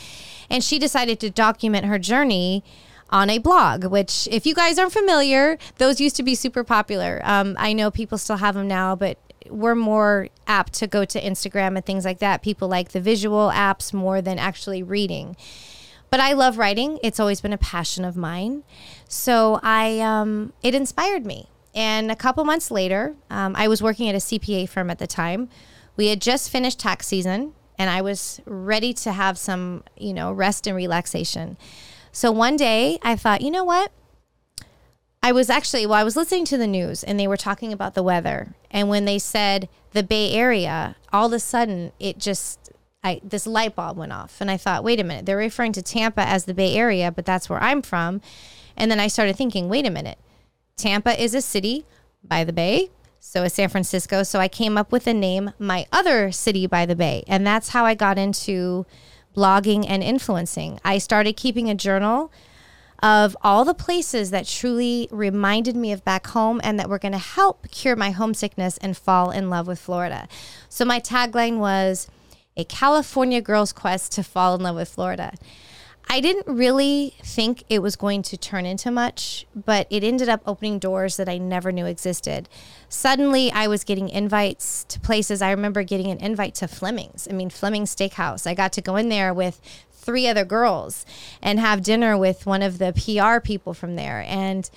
And 0.49 0.63
she 0.63 0.79
decided 0.79 1.19
to 1.21 1.29
document 1.29 1.85
her 1.87 1.99
journey 1.99 2.63
on 3.09 3.29
a 3.29 3.39
blog, 3.39 3.85
which, 3.85 4.27
if 4.31 4.45
you 4.45 4.53
guys 4.53 4.77
aren't 4.77 4.93
familiar, 4.93 5.57
those 5.77 5.99
used 5.99 6.15
to 6.17 6.23
be 6.23 6.35
super 6.35 6.63
popular. 6.63 7.21
Um, 7.23 7.55
I 7.57 7.73
know 7.73 7.89
people 7.89 8.17
still 8.17 8.37
have 8.37 8.55
them 8.55 8.67
now, 8.67 8.95
but 8.95 9.17
we're 9.49 9.75
more 9.75 10.27
apt 10.45 10.73
to 10.73 10.87
go 10.87 11.05
to 11.05 11.21
Instagram 11.21 11.75
and 11.75 11.85
things 11.85 12.05
like 12.05 12.19
that. 12.19 12.41
People 12.41 12.67
like 12.67 12.89
the 12.89 13.01
visual 13.01 13.49
apps 13.53 13.93
more 13.93 14.21
than 14.21 14.37
actually 14.37 14.83
reading. 14.83 15.35
But 16.09 16.19
I 16.19 16.33
love 16.33 16.57
writing. 16.57 16.99
It's 17.03 17.19
always 17.19 17.41
been 17.41 17.53
a 17.53 17.57
passion 17.57 18.05
of 18.05 18.15
mine. 18.15 18.63
So 19.07 19.59
I, 19.61 19.99
um, 19.99 20.53
it 20.63 20.73
inspired 20.73 21.25
me. 21.25 21.49
And 21.75 22.09
a 22.09 22.15
couple 22.15 22.43
months 22.43 22.71
later, 22.71 23.15
um, 23.29 23.55
I 23.55 23.67
was 23.67 23.83
working 23.83 24.09
at 24.09 24.15
a 24.15 24.19
CPA 24.19 24.69
firm 24.69 24.89
at 24.89 24.99
the 24.99 25.07
time. 25.07 25.49
We 25.95 26.07
had 26.07 26.21
just 26.21 26.49
finished 26.49 26.79
tax 26.79 27.07
season, 27.07 27.53
and 27.77 27.89
I 27.89 28.01
was 28.01 28.41
ready 28.45 28.93
to 28.93 29.11
have 29.11 29.37
some, 29.37 29.83
you 29.97 30.13
know, 30.13 30.31
rest 30.31 30.65
and 30.65 30.75
relaxation. 30.75 31.57
So 32.11 32.31
one 32.31 32.55
day 32.55 32.97
I 33.03 33.15
thought, 33.15 33.41
you 33.41 33.51
know 33.51 33.63
what? 33.63 33.91
I 35.21 35.31
was 35.31 35.49
actually, 35.49 35.85
well, 35.85 35.99
I 35.99 36.03
was 36.03 36.15
listening 36.15 36.45
to 36.45 36.57
the 36.57 36.67
news 36.67 37.03
and 37.03 37.19
they 37.19 37.27
were 37.27 37.37
talking 37.37 37.73
about 37.73 37.95
the 37.95 38.03
weather. 38.03 38.55
And 38.71 38.87
when 38.87 39.05
they 39.05 39.19
said 39.19 39.67
the 39.91 40.03
Bay 40.03 40.31
Area, 40.31 40.95
all 41.11 41.27
of 41.27 41.33
a 41.33 41.39
sudden 41.39 41.91
it 41.99 42.17
just, 42.17 42.66
I, 43.07 43.21
this 43.23 43.47
light 43.47 43.75
bulb 43.75 43.97
went 43.97 44.11
off. 44.11 44.41
And 44.41 44.51
I 44.51 44.57
thought, 44.57 44.83
wait 44.83 44.99
a 44.99 45.03
minute, 45.03 45.25
they're 45.25 45.37
referring 45.37 45.73
to 45.73 45.81
Tampa 45.81 46.21
as 46.21 46.45
the 46.45 46.53
Bay 46.53 46.75
Area, 46.75 47.11
but 47.11 47.25
that's 47.25 47.49
where 47.49 47.61
I'm 47.61 47.81
from. 47.81 48.21
And 48.75 48.91
then 48.91 48.99
I 48.99 49.07
started 49.07 49.35
thinking, 49.35 49.69
wait 49.69 49.85
a 49.85 49.89
minute, 49.89 50.19
Tampa 50.75 51.21
is 51.21 51.33
a 51.33 51.41
city 51.41 51.85
by 52.23 52.43
the 52.43 52.53
bay. 52.53 52.89
So 53.19 53.43
is 53.43 53.53
San 53.53 53.69
Francisco. 53.69 54.23
So 54.23 54.39
I 54.39 54.47
came 54.47 54.77
up 54.77 54.91
with 54.91 55.05
the 55.05 55.13
name 55.13 55.51
My 55.57 55.87
Other 55.91 56.31
City 56.31 56.67
by 56.67 56.85
the 56.85 56.95
Bay. 56.95 57.23
And 57.27 57.45
that's 57.45 57.69
how 57.69 57.85
I 57.85 57.95
got 57.95 58.17
into 58.17 58.85
blogging 59.35 59.85
and 59.87 60.03
influencing. 60.03 60.79
I 60.85 60.97
started 60.97 61.35
keeping 61.35 61.69
a 61.69 61.75
journal 61.75 62.31
of 63.03 63.37
all 63.41 63.63
the 63.63 63.73
places 63.73 64.31
that 64.31 64.47
truly 64.47 65.07
reminded 65.11 65.75
me 65.75 65.91
of 65.91 66.03
back 66.03 66.27
home 66.27 66.59
and 66.63 66.79
that 66.79 66.89
were 66.89 66.99
going 66.99 67.11
to 67.11 67.17
help 67.17 67.69
cure 67.69 67.95
my 67.95 68.11
homesickness 68.11 68.77
and 68.77 68.97
fall 68.97 69.29
in 69.29 69.49
love 69.49 69.67
with 69.67 69.79
Florida. 69.79 70.27
So 70.69 70.83
my 70.85 70.99
tagline 70.99 71.57
was 71.57 72.07
a 72.57 72.65
California 72.65 73.39
girl's 73.39 73.71
quest 73.71 74.11
to 74.13 74.23
fall 74.23 74.55
in 74.55 74.61
love 74.61 74.75
with 74.75 74.89
Florida. 74.89 75.33
I 76.09 76.21
didn't 76.21 76.47
really 76.47 77.15
think 77.21 77.63
it 77.69 77.81
was 77.81 77.97
going 77.97 78.21
to 78.23 78.37
turn 78.37 78.65
into 78.65 78.91
much, 78.91 79.45
but 79.53 79.87
it 79.89 80.03
ended 80.03 80.29
up 80.29 80.41
opening 80.45 80.79
doors 80.79 81.17
that 81.17 81.27
I 81.27 81.37
never 81.37 81.71
knew 81.71 81.85
existed. 81.85 82.47
Suddenly, 82.87 83.51
I 83.51 83.67
was 83.67 83.83
getting 83.83 84.07
invites 84.07 84.85
to 84.85 85.01
places. 85.01 85.41
I 85.41 85.51
remember 85.51 85.83
getting 85.83 86.09
an 86.09 86.19
invite 86.19 86.55
to 86.55 86.67
Fleming's. 86.67 87.27
I 87.29 87.33
mean, 87.33 87.49
Fleming's 87.49 87.93
Steakhouse. 87.93 88.47
I 88.47 88.53
got 88.53 88.71
to 88.73 88.81
go 88.81 88.95
in 88.95 89.09
there 89.09 89.33
with 89.33 89.59
three 89.91 90.27
other 90.29 90.45
girls 90.45 91.05
and 91.41 91.59
have 91.59 91.83
dinner 91.83 92.17
with 92.17 92.45
one 92.45 92.61
of 92.61 92.77
the 92.77 92.93
PR 92.93 93.45
people 93.45 93.73
from 93.73 93.97
there. 93.97 94.23
And 94.25 94.69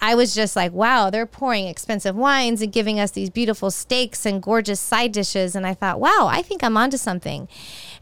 I 0.00 0.14
was 0.14 0.34
just 0.34 0.54
like, 0.54 0.72
wow, 0.72 1.10
they're 1.10 1.26
pouring 1.26 1.66
expensive 1.66 2.14
wines 2.14 2.62
and 2.62 2.72
giving 2.72 3.00
us 3.00 3.10
these 3.10 3.30
beautiful 3.30 3.70
steaks 3.70 4.24
and 4.24 4.42
gorgeous 4.42 4.80
side 4.80 5.12
dishes. 5.12 5.54
And 5.56 5.66
I 5.66 5.74
thought, 5.74 6.00
wow, 6.00 6.28
I 6.30 6.42
think 6.42 6.62
I'm 6.62 6.76
onto 6.76 6.96
something. 6.96 7.48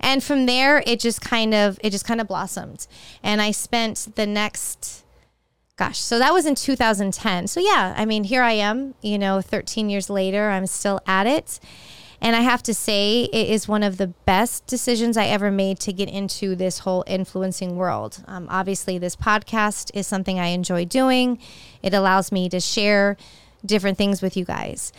And 0.00 0.22
from 0.22 0.46
there, 0.46 0.82
it 0.86 1.00
just 1.00 1.20
kind 1.20 1.54
of, 1.54 1.78
it 1.82 1.90
just 1.90 2.04
kind 2.04 2.20
of 2.20 2.28
blossomed. 2.28 2.86
And 3.22 3.40
I 3.40 3.50
spent 3.50 4.08
the 4.14 4.26
next, 4.26 5.04
gosh, 5.76 5.98
so 5.98 6.18
that 6.18 6.32
was 6.32 6.46
in 6.46 6.54
2010. 6.54 7.46
So 7.46 7.60
yeah, 7.60 7.94
I 7.96 8.04
mean, 8.04 8.24
here 8.24 8.42
I 8.42 8.52
am, 8.52 8.94
you 9.00 9.18
know, 9.18 9.40
13 9.40 9.88
years 9.88 10.10
later, 10.10 10.50
I'm 10.50 10.66
still 10.66 11.00
at 11.06 11.26
it. 11.26 11.60
And 12.20 12.34
I 12.34 12.40
have 12.40 12.62
to 12.64 12.74
say, 12.74 13.24
it 13.24 13.48
is 13.50 13.68
one 13.68 13.82
of 13.82 13.98
the 13.98 14.06
best 14.06 14.66
decisions 14.66 15.16
I 15.16 15.26
ever 15.26 15.50
made 15.50 15.78
to 15.80 15.92
get 15.92 16.08
into 16.08 16.54
this 16.54 16.80
whole 16.80 17.04
influencing 17.06 17.76
world. 17.76 18.24
Um, 18.26 18.46
obviously, 18.50 18.98
this 18.98 19.16
podcast 19.16 19.90
is 19.94 20.06
something 20.06 20.40
I 20.40 20.48
enjoy 20.48 20.86
doing, 20.86 21.38
it 21.86 21.94
allows 21.94 22.32
me 22.32 22.48
to 22.50 22.60
share 22.60 23.16
different 23.64 23.96
things 23.96 24.20
with 24.20 24.36
you 24.36 24.44
guys. 24.44 24.92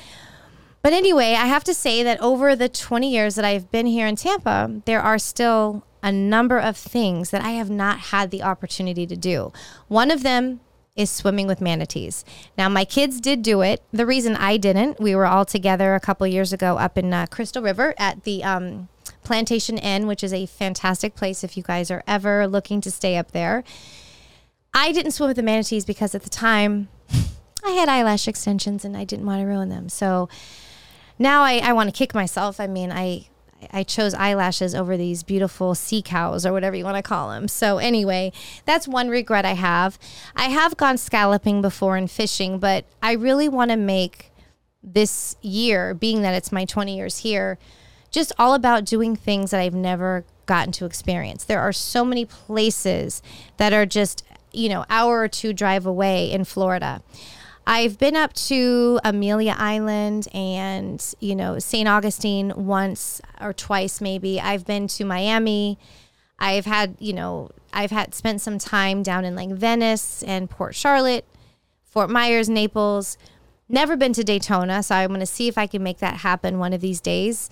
But 0.82 0.94
anyway, 0.94 1.34
I 1.34 1.48
have 1.48 1.64
to 1.66 1.74
say 1.74 2.02
that 2.04 2.20
over 2.22 2.56
the 2.56 2.70
20 2.70 3.12
years 3.12 3.36
that 3.36 3.46
I've 3.46 3.70
been 3.72 3.88
here 3.88 4.08
in 4.08 4.16
Tampa, 4.16 4.82
there 4.86 5.02
are 5.02 5.20
still 5.20 5.84
a 6.02 6.12
number 6.12 6.58
of 6.58 6.78
things 6.78 7.32
that 7.32 7.44
I 7.44 7.52
have 7.52 7.70
not 7.70 8.00
had 8.00 8.32
the 8.32 8.44
opportunity 8.44 9.06
to 9.06 9.18
do. 9.18 9.52
One 9.88 10.12
of 10.12 10.24
them 10.24 10.62
is 10.96 11.12
swimming 11.12 11.46
with 11.46 11.62
manatees. 11.62 12.24
Now, 12.58 12.70
my 12.70 12.86
kids 12.86 13.20
did 13.20 13.42
do 13.42 13.62
it. 13.62 13.84
The 13.92 14.06
reason 14.06 14.36
I 14.36 14.58
didn't, 14.58 15.00
we 15.00 15.16
were 15.16 15.28
all 15.28 15.46
together 15.46 15.94
a 15.94 16.00
couple 16.00 16.26
years 16.26 16.54
ago 16.54 16.78
up 16.78 16.98
in 16.98 17.14
uh, 17.14 17.28
Crystal 17.28 17.62
River 17.62 17.94
at 17.98 18.24
the 18.24 18.44
um, 18.44 18.88
Plantation 19.24 19.78
Inn, 19.78 20.08
which 20.08 20.24
is 20.24 20.34
a 20.34 20.46
fantastic 20.46 21.16
place 21.16 21.44
if 21.44 21.58
you 21.58 21.64
guys 21.64 21.92
are 21.92 22.04
ever 22.08 22.48
looking 22.48 22.82
to 22.82 22.90
stay 22.90 23.18
up 23.18 23.32
there. 23.32 23.64
I 24.78 24.92
didn't 24.92 25.14
swim 25.14 25.30
with 25.30 25.38
the 25.38 25.44
manatees 25.44 25.86
because 25.86 26.14
at 26.14 26.22
the 26.22 26.30
time 26.30 26.88
I 27.66 27.72
had 27.72 27.90
eyelash 27.90 28.28
extensions 28.28 28.86
and 28.86 28.96
I 28.96 29.06
didn't 29.06 29.26
want 29.26 29.42
to 29.42 29.46
ruin 29.48 29.70
them. 29.70 29.90
So 29.90 30.30
now 31.18 31.42
I, 31.42 31.58
I 31.58 31.74
want 31.74 31.90
to 31.90 31.98
kick 31.98 32.14
myself. 32.14 32.60
I 32.60 32.68
mean, 32.68 32.92
I 32.92 33.28
I 33.74 33.82
chose 33.82 34.14
eyelashes 34.14 34.76
over 34.76 34.96
these 34.96 35.24
beautiful 35.24 35.74
sea 35.74 36.04
cows 36.04 36.46
or 36.46 36.54
whatever 36.54 36.76
you 36.76 36.84
want 36.84 36.98
to 36.98 37.02
call 37.02 37.32
them. 37.32 37.48
So, 37.48 37.80
anyway, 37.80 38.32
that's 38.66 38.88
one 38.88 39.10
regret 39.10 39.46
I 39.46 39.54
have. 39.54 39.98
I 40.36 40.50
have 40.50 40.78
gone 40.78 41.00
scalloping 41.00 41.64
before 41.64 41.98
and 41.98 42.10
fishing, 42.10 42.60
but 42.60 42.86
I 43.02 43.14
really 43.14 43.50
want 43.50 43.72
to 43.72 43.76
make 43.76 44.32
this 44.84 45.38
year, 45.42 45.96
being 45.96 46.22
that 46.22 46.36
it's 46.36 46.52
my 46.52 46.66
20 46.66 46.96
years 46.96 47.18
here, 47.18 47.58
just 48.12 48.32
all 48.38 48.54
about 48.54 48.86
doing 48.86 49.16
things 49.16 49.50
that 49.50 49.60
I've 49.60 49.74
never 49.74 50.24
gotten 50.46 50.72
to 50.74 50.86
experience. 50.86 51.44
There 51.44 51.60
are 51.60 51.74
so 51.74 52.06
many 52.06 52.26
places 52.26 53.24
that 53.58 53.74
are 53.74 53.88
just, 53.88 54.24
you 54.58 54.70
know, 54.70 54.86
hour 54.90 55.20
or 55.20 55.28
two 55.28 55.54
drive 55.54 55.86
away 55.86 56.32
in 56.32 56.44
Florida. 56.44 57.02
I've 57.66 57.98
been 57.98 58.16
up 58.16 58.34
to 58.34 59.00
Amelia 59.04 59.54
Island 59.58 60.28
and, 60.34 61.04
you 61.20 61.36
know, 61.36 61.60
St. 61.60 61.88
Augustine 61.88 62.54
once 62.56 63.22
or 63.42 63.52
twice, 63.54 64.00
maybe. 64.00 64.40
I've 64.40 64.66
been 64.66 64.88
to 64.88 65.04
Miami. 65.06 65.78
I've 66.40 66.66
had, 66.66 66.96
you 67.00 67.14
know, 67.14 67.52
I've 67.74 67.92
had 67.92 68.16
spent 68.16 68.42
some 68.42 68.58
time 68.58 69.04
down 69.04 69.26
in 69.26 69.36
like 69.36 69.50
Venice 69.50 70.24
and 70.24 70.50
Port 70.50 70.76
Charlotte, 70.76 71.26
Fort 71.84 72.10
Myers, 72.10 72.48
Naples. 72.48 73.18
Never 73.68 73.98
been 73.98 74.14
to 74.14 74.24
Daytona, 74.24 74.82
so 74.82 74.96
I'm 74.96 75.10
going 75.10 75.20
to 75.20 75.26
see 75.26 75.50
if 75.50 75.58
I 75.58 75.68
can 75.68 75.84
make 75.84 75.98
that 75.98 76.18
happen 76.18 76.60
one 76.60 76.72
of 76.72 76.80
these 76.80 77.02
days. 77.02 77.50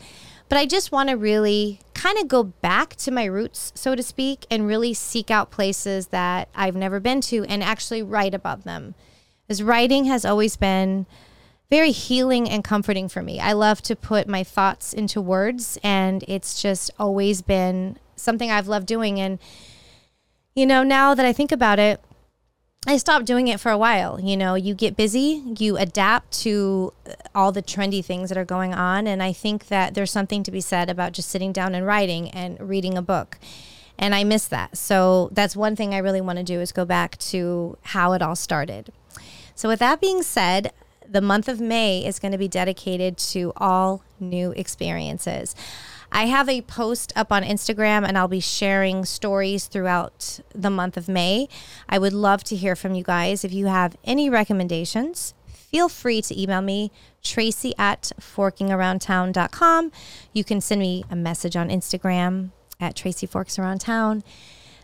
But 0.48 0.58
I 0.58 0.66
just 0.66 0.92
want 0.92 1.10
to 1.10 1.16
really 1.16 1.80
kind 1.94 2.18
of 2.20 2.28
go 2.28 2.44
back 2.44 2.96
to 2.98 3.12
my 3.12 3.26
roots, 3.26 3.72
so 3.76 3.96
to 3.96 4.04
speak, 4.04 4.46
and 4.52 4.68
really 4.68 4.94
seek 4.94 5.32
out 5.32 5.50
places 5.50 6.08
that 6.08 6.50
I've 6.54 6.76
never 6.76 7.00
been 7.00 7.22
to 7.22 7.44
and 7.46 7.64
actually 7.64 8.04
write 8.04 8.34
about 8.34 8.64
them 8.64 8.94
is 9.48 9.64
writing 9.64 10.06
has 10.06 10.26
always 10.26 10.56
been 10.56 11.06
very 11.70 11.92
healing 11.92 12.50
and 12.50 12.64
comforting 12.64 13.10
for 13.10 13.24
me. 13.24 13.40
I 13.40 13.54
love 13.54 13.82
to 13.84 13.96
put 13.96 14.28
my 14.28 14.44
thoughts 14.44 14.94
into 14.94 15.20
words, 15.20 15.80
and 15.84 16.24
it's 16.28 16.62
just 16.62 16.92
always 17.00 17.42
been 17.42 17.98
something 18.16 18.52
I've 18.52 18.68
loved 18.68 18.86
doing. 18.86 19.20
And, 19.20 19.40
you 20.54 20.66
know, 20.66 20.84
now 20.84 21.16
that 21.16 21.26
I 21.26 21.34
think 21.34 21.52
about 21.52 21.80
it, 21.80 22.00
I 22.88 22.98
stopped 22.98 23.26
doing 23.26 23.48
it 23.48 23.60
for 23.60 23.72
a 23.72 23.78
while. 23.78 24.20
You 24.20 24.38
know, 24.38 24.54
you 24.54 24.76
get 24.76 24.96
busy, 24.96 25.42
you 25.58 25.76
adapt 25.76 26.32
to 26.44 26.94
uh, 27.08 27.14
all 27.34 27.52
the 27.52 27.64
trendy 27.64 28.06
things 28.06 28.30
that 28.30 28.38
are 28.38 28.46
going 28.46 28.74
on. 28.74 29.08
And 29.08 29.24
I 29.24 29.34
think 29.34 29.68
that 29.68 29.96
there's 29.96 30.12
something 30.12 30.44
to 30.44 30.52
be 30.52 30.62
said 30.62 30.90
about 30.90 31.14
just 31.14 31.30
sitting 31.30 31.52
down 31.52 31.74
and 31.74 31.86
writing 31.86 32.30
and 32.30 32.60
reading 32.60 32.96
a 32.96 33.02
book. 33.02 33.40
And 33.98 34.14
I 34.14 34.24
miss 34.24 34.48
that. 34.48 34.78
So 34.78 35.30
that's 35.32 35.56
one 35.56 35.76
thing 35.76 35.96
I 35.96 35.98
really 35.98 36.22
want 36.22 36.38
to 36.38 36.44
do 36.44 36.60
is 36.62 36.72
go 36.72 36.86
back 36.86 37.18
to 37.18 37.78
how 37.82 38.14
it 38.14 38.22
all 38.22 38.36
started. 38.36 38.92
So, 39.56 39.70
with 39.70 39.80
that 39.80 40.02
being 40.02 40.22
said, 40.22 40.74
the 41.08 41.22
month 41.22 41.48
of 41.48 41.62
May 41.62 42.06
is 42.06 42.20
going 42.20 42.34
to 42.34 42.38
be 42.38 42.50
dedicated 42.50 43.18
to 43.18 43.54
all 43.56 44.04
new 44.20 44.52
experiences. 44.52 45.56
I 46.12 46.26
have 46.26 46.48
a 46.48 46.62
post 46.62 47.12
up 47.16 47.32
on 47.32 47.44
Instagram 47.44 48.08
and 48.08 48.18
I'll 48.18 48.28
be 48.28 48.40
sharing 48.40 49.06
stories 49.06 49.66
throughout 49.66 50.40
the 50.54 50.70
month 50.70 50.98
of 50.98 51.08
May. 51.08 51.48
I 51.90 51.98
would 51.98 52.14
love 52.14 52.44
to 52.46 52.56
hear 52.56 52.76
from 52.76 52.96
you 52.96 53.04
guys. 53.04 53.44
If 53.44 53.54
you 53.54 53.66
have 53.68 53.98
any 54.04 54.30
recommendations, 54.30 55.34
feel 55.48 55.90
free 55.90 56.22
to 56.22 56.42
email 56.42 56.62
me, 56.62 56.92
tracy 57.22 57.74
at 57.78 58.12
forkingaroundtown.com. 58.20 59.92
You 60.34 60.44
can 60.44 60.62
send 60.62 60.82
me 60.82 61.04
a 61.10 61.16
message 61.16 61.56
on 61.56 61.70
Instagram 61.70 62.52
at 62.80 62.96
Tracy 62.96 63.26
Forks 63.26 63.60
Around 63.60 63.82
Town. 63.82 64.24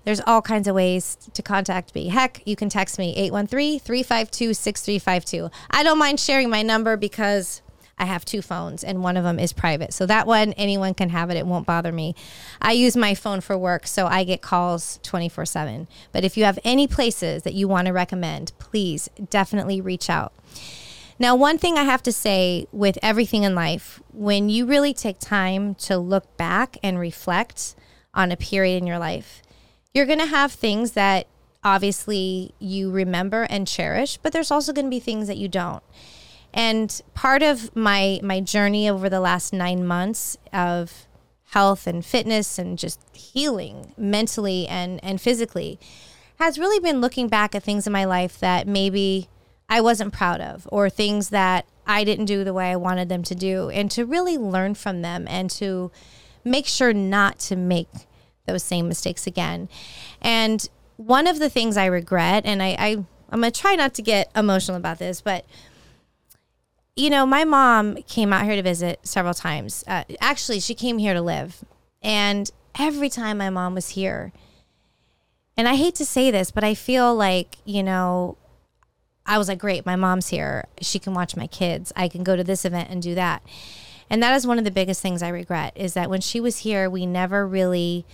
There's 0.04 0.22
all 0.25 0.42
kinds 0.42 0.68
of 0.68 0.75
ways 0.75 1.18
to 1.34 1.44
contact 1.44 1.94
me. 1.94 2.08
Heck, 2.08 2.42
you 2.46 2.56
can 2.56 2.70
text 2.70 2.98
me 2.98 3.16
813 3.16 3.80
352 3.80 4.54
6352. 4.54 5.51
I 5.70 5.84
don't 5.84 6.00
mind 6.00 6.20
sharing 6.20 6.50
my 6.50 6.63
number 6.63 6.98
because 6.98 7.62
I 8.01 8.05
have 8.05 8.25
two 8.25 8.41
phones, 8.41 8.84
and 8.84 9.03
one 9.03 9.15
of 9.15 9.24
them 9.24 9.38
is 9.38 9.53
private. 9.53 9.93
So 9.93 10.08
that 10.08 10.25
one, 10.25 10.53
anyone 10.53 10.96
can 10.96 11.10
have 11.10 11.29
it. 11.29 11.38
It 11.38 11.46
won't 11.46 11.67
bother 11.67 11.91
me. 11.91 12.15
I 12.60 12.72
use 12.72 12.98
my 12.98 13.13
phone 13.13 13.41
for 13.41 13.55
work, 13.55 13.86
so 13.86 14.08
I 14.08 14.24
get 14.24 14.41
calls 14.41 15.00
24 15.03 15.46
7. 15.46 15.88
But 16.12 16.24
if 16.24 16.36
you 16.36 16.43
have 16.43 16.58
any 16.63 16.88
places 16.88 17.43
that 17.43 17.53
you 17.53 17.67
want 17.67 17.86
to 17.86 17.93
recommend, 17.93 18.53
please 18.58 19.08
definitely 19.29 19.81
reach 19.81 20.10
out. 20.10 20.34
Now, 21.20 21.36
one 21.36 21.60
thing 21.60 21.77
I 21.77 21.84
have 21.84 22.01
to 22.03 22.12
say 22.12 22.65
with 22.72 22.98
everything 23.03 23.43
in 23.43 23.53
life, 23.53 24.01
when 24.12 24.50
you 24.50 24.65
really 24.65 24.96
take 24.96 25.20
time 25.20 25.75
to 25.75 26.00
look 26.00 26.36
back 26.38 26.77
and 26.81 26.98
reflect 26.98 27.75
on 28.15 28.31
a 28.31 28.36
period 28.36 28.77
in 28.77 28.88
your 28.88 28.98
life, 28.98 29.43
you're 29.93 30.08
going 30.08 30.17
to 30.17 30.25
have 30.25 30.51
things 30.51 30.93
that 30.93 31.27
obviously 31.63 32.55
you 32.58 32.89
remember 32.89 33.43
and 33.43 33.67
cherish, 33.67 34.17
but 34.17 34.34
there's 34.34 34.50
also 34.50 34.74
going 34.74 34.86
to 34.86 34.89
be 34.89 35.00
things 35.00 35.27
that 35.27 35.38
you 35.38 35.48
don't. 35.48 35.84
And 36.53 37.01
part 37.13 37.43
of 37.43 37.75
my 37.75 38.20
my 38.24 38.39
journey 38.41 38.89
over 38.89 39.10
the 39.10 39.20
last 39.20 39.53
9 39.53 39.86
months 39.86 40.38
of 40.51 41.08
health 41.51 41.86
and 41.88 42.05
fitness 42.05 42.58
and 42.58 42.77
just 42.77 43.00
healing 43.13 43.93
mentally 43.98 44.67
and 44.67 45.03
and 45.03 45.20
physically 45.20 45.79
has 46.38 46.58
really 46.58 46.79
been 46.79 47.01
looking 47.01 47.27
back 47.27 47.53
at 47.53 47.63
things 47.63 47.86
in 47.86 47.93
my 47.93 48.05
life 48.05 48.39
that 48.39 48.67
maybe 48.67 49.29
I 49.70 49.79
wasn't 49.79 50.12
proud 50.12 50.41
of 50.41 50.67
or 50.72 50.89
things 50.89 51.29
that 51.29 51.65
I 51.86 52.03
didn't 52.03 52.25
do 52.25 52.43
the 52.43 52.53
way 52.53 52.72
I 52.72 52.75
wanted 52.75 53.10
them 53.10 53.24
to 53.24 53.36
do 53.36 53.70
and 53.70 53.91
to 53.91 54.05
really 54.05 54.38
learn 54.38 54.75
from 54.75 55.01
them 55.01 55.27
and 55.29 55.50
to 55.51 55.91
make 56.43 56.65
sure 56.67 56.93
not 56.93 57.39
to 57.39 57.55
make 57.55 57.89
those 58.48 58.63
same 58.63 58.88
mistakes 58.88 59.27
again. 59.27 59.70
And 60.22 60.67
one 60.98 61.27
of 61.27 61.39
the 61.39 61.50
things 61.50 61.77
I 61.77 61.86
regret, 61.86 62.46
and 62.46 62.62
I, 62.62 62.75
I 62.77 63.05
I'm 63.29 63.39
gonna 63.39 63.51
try 63.51 63.75
not 63.75 63.93
to 63.96 64.01
get 64.01 64.29
emotional 64.36 64.77
about 64.77 65.00
this, 65.00 65.22
but 65.22 65.46
you 66.96 67.10
know, 67.10 67.26
my 67.26 67.44
mom 67.44 67.96
came 68.04 68.34
out 68.34 68.46
here 68.46 68.56
to 68.56 68.62
visit 68.62 69.00
several 69.04 69.34
times. 69.34 69.84
Uh, 69.88 70.04
actually, 70.20 70.60
she 70.60 70.76
came 70.76 70.98
here 70.98 71.14
to 71.14 71.22
live, 71.22 71.64
and 72.02 72.52
every 72.78 73.10
time 73.10 73.38
my 73.38 73.50
mom 73.50 73.76
was 73.76 73.90
here, 73.90 74.32
and 75.58 75.68
I 75.68 75.76
hate 75.76 75.96
to 75.96 76.06
say 76.06 76.32
this, 76.32 76.52
but 76.52 76.64
I 76.64 76.74
feel 76.74 77.16
like 77.16 77.58
you 77.66 77.84
know, 77.84 78.38
I 79.26 79.38
was 79.38 79.48
like, 79.48 79.60
great, 79.60 79.86
my 79.86 79.96
mom's 79.96 80.30
here. 80.30 80.68
She 80.82 81.00
can 81.00 81.14
watch 81.14 81.36
my 81.36 81.48
kids. 81.48 81.94
I 81.96 82.08
can 82.08 82.24
go 82.24 82.36
to 82.36 82.44
this 82.44 82.66
event 82.66 82.90
and 82.90 83.02
do 83.02 83.16
that. 83.16 83.44
And 84.10 84.22
that 84.22 84.36
is 84.36 84.46
one 84.46 84.58
of 84.58 84.66
the 84.66 84.72
biggest 84.72 85.02
things 85.02 85.24
I 85.24 85.30
regret 85.30 85.72
is 85.76 85.94
that 85.94 86.10
when 86.10 86.20
she 86.20 86.42
was 86.42 86.60
here, 86.60 86.90
we 86.90 87.06
never 87.06 87.48
really 87.48 88.06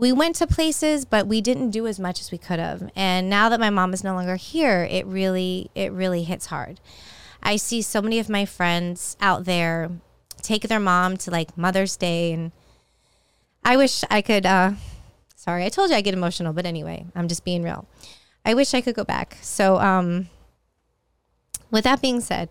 we 0.00 0.12
went 0.12 0.34
to 0.36 0.46
places, 0.46 1.04
but 1.04 1.26
we 1.26 1.42
didn't 1.42 1.70
do 1.70 1.86
as 1.86 2.00
much 2.00 2.20
as 2.20 2.32
we 2.32 2.38
could 2.38 2.58
have. 2.58 2.90
And 2.96 3.28
now 3.28 3.50
that 3.50 3.60
my 3.60 3.68
mom 3.68 3.92
is 3.92 4.02
no 4.02 4.14
longer 4.14 4.36
here, 4.36 4.88
it 4.90 5.04
really, 5.04 5.70
it 5.74 5.92
really 5.92 6.22
hits 6.22 6.46
hard. 6.46 6.80
I 7.42 7.56
see 7.56 7.82
so 7.82 8.02
many 8.02 8.18
of 8.18 8.28
my 8.28 8.44
friends 8.44 9.16
out 9.20 9.44
there 9.44 9.90
take 10.42 10.62
their 10.62 10.80
mom 10.80 11.16
to 11.18 11.30
like 11.30 11.56
Mother's 11.56 11.96
Day, 11.96 12.32
and 12.32 12.52
I 13.64 13.76
wish 13.76 14.04
I 14.10 14.22
could. 14.22 14.46
Uh, 14.46 14.72
sorry, 15.36 15.64
I 15.64 15.68
told 15.68 15.90
you 15.90 15.96
I 15.96 16.00
get 16.00 16.14
emotional, 16.14 16.52
but 16.52 16.66
anyway, 16.66 17.06
I'm 17.14 17.28
just 17.28 17.44
being 17.44 17.62
real. 17.62 17.86
I 18.44 18.54
wish 18.54 18.74
I 18.74 18.80
could 18.80 18.94
go 18.94 19.04
back. 19.04 19.36
So, 19.42 19.78
um, 19.78 20.28
with 21.70 21.84
that 21.84 22.00
being 22.00 22.20
said, 22.20 22.48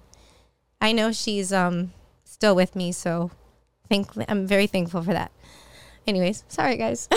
I 0.81 0.91
know 0.91 1.11
she's 1.11 1.51
um, 1.51 1.93
still 2.23 2.55
with 2.55 2.75
me, 2.75 2.91
so 2.91 3.31
thank 3.89 4.09
I'm 4.27 4.47
very 4.47 4.67
thankful 4.67 5.03
for 5.03 5.13
that. 5.13 5.31
Anyways, 6.07 6.43
sorry 6.47 6.77
guys. 6.77 7.09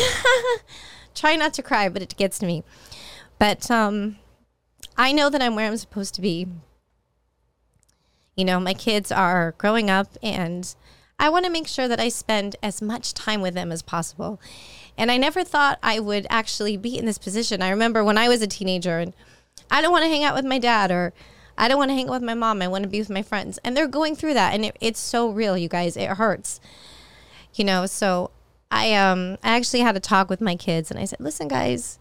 Try 1.15 1.37
not 1.37 1.55
to 1.55 1.63
cry, 1.63 1.89
but 1.89 2.03
it 2.03 2.17
gets 2.17 2.39
to 2.39 2.47
me. 2.47 2.65
But 3.39 3.71
um, 3.71 4.17
I 4.97 5.13
know 5.13 5.31
that 5.31 5.43
I'm 5.43 5.55
where 5.55 5.67
I'm 5.67 5.77
supposed 5.77 6.15
to 6.15 6.21
be. 6.21 6.47
You 8.37 8.45
know, 8.45 8.59
my 8.59 8.75
kids 8.75 9.13
are 9.13 9.55
growing 9.59 9.91
up, 9.91 10.17
and 10.23 10.75
I 11.19 11.29
want 11.29 11.45
to 11.45 11.51
make 11.51 11.69
sure 11.69 11.89
that 11.89 12.01
I 12.01 12.09
spend 12.09 12.57
as 12.63 12.81
much 12.81 13.15
time 13.15 13.41
with 13.41 13.55
them 13.55 13.71
as 13.71 13.83
possible. 13.83 14.41
And 14.97 15.11
I 15.11 15.17
never 15.17 15.45
thought 15.45 15.79
I 15.83 16.01
would 16.01 16.27
actually 16.31 16.77
be 16.77 16.97
in 16.99 17.07
this 17.07 17.19
position. 17.19 17.63
I 17.63 17.71
remember 17.71 18.03
when 18.03 18.19
I 18.19 18.29
was 18.29 18.43
a 18.43 18.47
teenager, 18.47 18.99
and 18.99 19.13
I 19.71 19.83
don't 19.83 19.93
want 19.93 20.05
to 20.05 20.09
hang 20.09 20.25
out 20.25 20.35
with 20.35 20.45
my 20.45 20.59
dad, 20.59 20.91
or 20.91 21.13
I 21.59 21.69
don't 21.69 21.79
want 21.79 21.91
to 21.91 21.95
hang 21.95 22.09
out 22.09 22.15
with 22.15 22.23
my 22.23 22.35
mom. 22.35 22.63
I 22.63 22.69
want 22.69 22.85
to 22.85 22.89
be 22.89 22.99
with 22.99 23.11
my 23.11 23.23
friends. 23.23 23.59
And 23.65 23.77
they're 23.77 23.87
going 23.87 24.17
through 24.17 24.35
that, 24.35 24.55
and 24.55 24.65
it, 24.65 24.77
it's 24.81 25.01
so 25.01 25.31
real, 25.31 25.57
you 25.57 25.69
guys. 25.69 25.97
It 25.97 26.09
hurts. 26.11 26.61
You 27.55 27.65
know, 27.65 27.85
so 27.85 28.31
I 28.73 28.95
um 28.95 29.37
I 29.45 29.55
actually 29.57 29.81
had 29.81 29.97
a 29.97 30.01
talk 30.01 30.31
with 30.31 30.41
my 30.41 30.57
kids 30.57 30.91
and 30.91 30.99
I 30.99 31.05
said, 31.05 31.21
"Listen 31.21 31.47
guys, 31.47 31.99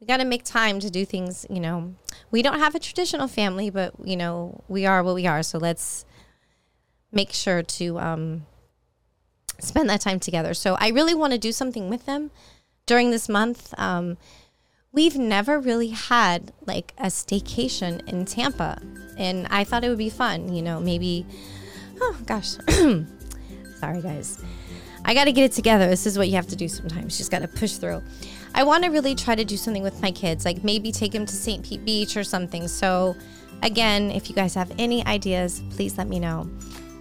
we 0.00 0.06
got 0.06 0.18
to 0.18 0.24
make 0.24 0.44
time 0.44 0.80
to 0.80 0.90
do 0.90 1.04
things, 1.04 1.44
you 1.50 1.60
know. 1.60 1.94
We 2.30 2.42
don't 2.42 2.58
have 2.58 2.74
a 2.74 2.78
traditional 2.78 3.28
family, 3.28 3.70
but 3.70 3.94
you 4.04 4.16
know, 4.16 4.62
we 4.68 4.86
are 4.86 5.02
what 5.02 5.14
we 5.14 5.26
are. 5.26 5.42
So 5.42 5.58
let's 5.58 6.04
make 7.10 7.32
sure 7.32 7.62
to 7.62 7.98
um 7.98 8.46
spend 9.58 9.90
that 9.90 10.00
time 10.00 10.20
together. 10.20 10.54
So 10.54 10.76
I 10.78 10.88
really 10.88 11.14
want 11.14 11.32
to 11.32 11.38
do 11.38 11.52
something 11.52 11.88
with 11.88 12.06
them 12.06 12.30
during 12.86 13.10
this 13.10 13.28
month. 13.28 13.74
Um, 13.78 14.16
we've 14.92 15.16
never 15.16 15.58
really 15.58 15.88
had 15.88 16.52
like 16.66 16.92
a 16.98 17.06
staycation 17.06 18.06
in 18.08 18.24
Tampa, 18.24 18.80
and 19.16 19.46
I 19.50 19.64
thought 19.64 19.84
it 19.84 19.88
would 19.88 19.98
be 19.98 20.10
fun. 20.10 20.54
You 20.54 20.62
know, 20.62 20.80
maybe. 20.80 21.26
Oh 22.00 22.16
gosh, 22.26 22.56
sorry 23.80 24.02
guys. 24.02 24.38
I 25.08 25.14
got 25.14 25.24
to 25.24 25.32
get 25.32 25.44
it 25.44 25.52
together. 25.52 25.88
This 25.88 26.04
is 26.04 26.18
what 26.18 26.28
you 26.28 26.34
have 26.34 26.48
to 26.48 26.56
do 26.56 26.68
sometimes. 26.68 27.16
Just 27.16 27.30
got 27.30 27.38
to 27.38 27.48
push 27.48 27.76
through. 27.76 28.02
I 28.54 28.62
want 28.62 28.84
to 28.84 28.90
really 28.90 29.14
try 29.14 29.34
to 29.34 29.42
do 29.42 29.56
something 29.56 29.82
with 29.82 30.02
my 30.02 30.10
kids, 30.10 30.44
like 30.44 30.62
maybe 30.62 30.92
take 30.92 31.12
them 31.12 31.24
to 31.24 31.34
St. 31.34 31.64
Pete 31.64 31.82
Beach 31.82 32.14
or 32.14 32.22
something. 32.22 32.68
So, 32.68 33.16
again, 33.62 34.10
if 34.10 34.28
you 34.28 34.34
guys 34.34 34.52
have 34.52 34.70
any 34.78 35.02
ideas, 35.06 35.62
please 35.70 35.96
let 35.96 36.08
me 36.08 36.20
know. 36.20 36.50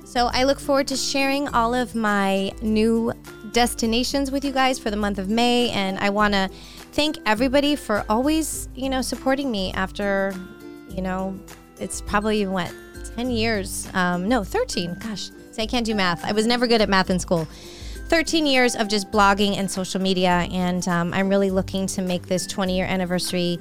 So, 0.05 0.27
I 0.27 0.45
look 0.45 0.57
forward 0.57 0.87
to 0.87 0.95
sharing 0.95 1.49
all 1.49 1.73
of 1.73 1.95
my 1.95 2.53
new 2.61 3.11
destinations 3.51 4.31
with 4.31 4.45
you 4.45 4.53
guys 4.53 4.79
for 4.79 4.89
the 4.89 4.95
month 4.95 5.19
of 5.19 5.27
May. 5.27 5.69
And 5.71 5.99
I 5.99 6.09
want 6.09 6.33
to 6.33 6.49
thank 6.93 7.17
everybody 7.25 7.75
for 7.75 8.05
always, 8.07 8.69
you 8.73 8.89
know, 8.89 9.01
supporting 9.01 9.51
me 9.51 9.73
after, 9.73 10.33
you 10.89 11.01
know, 11.01 11.37
it's 11.77 11.99
probably 11.99 12.47
what, 12.47 12.73
10 13.17 13.31
years? 13.31 13.89
Um, 13.93 14.29
no, 14.29 14.45
13. 14.45 14.95
Gosh, 14.99 15.29
see, 15.51 15.61
I 15.61 15.65
can't 15.65 15.85
do 15.85 15.93
math. 15.93 16.23
I 16.23 16.31
was 16.31 16.47
never 16.47 16.67
good 16.67 16.79
at 16.79 16.87
math 16.87 17.09
in 17.09 17.19
school. 17.19 17.49
13 18.07 18.45
years 18.45 18.75
of 18.75 18.87
just 18.87 19.11
blogging 19.11 19.57
and 19.57 19.69
social 19.69 20.01
media, 20.01 20.47
and 20.51 20.87
um, 20.87 21.13
I'm 21.13 21.29
really 21.29 21.51
looking 21.51 21.87
to 21.87 22.01
make 22.01 22.27
this 22.27 22.47
20 22.47 22.75
year 22.75 22.85
anniversary 22.85 23.59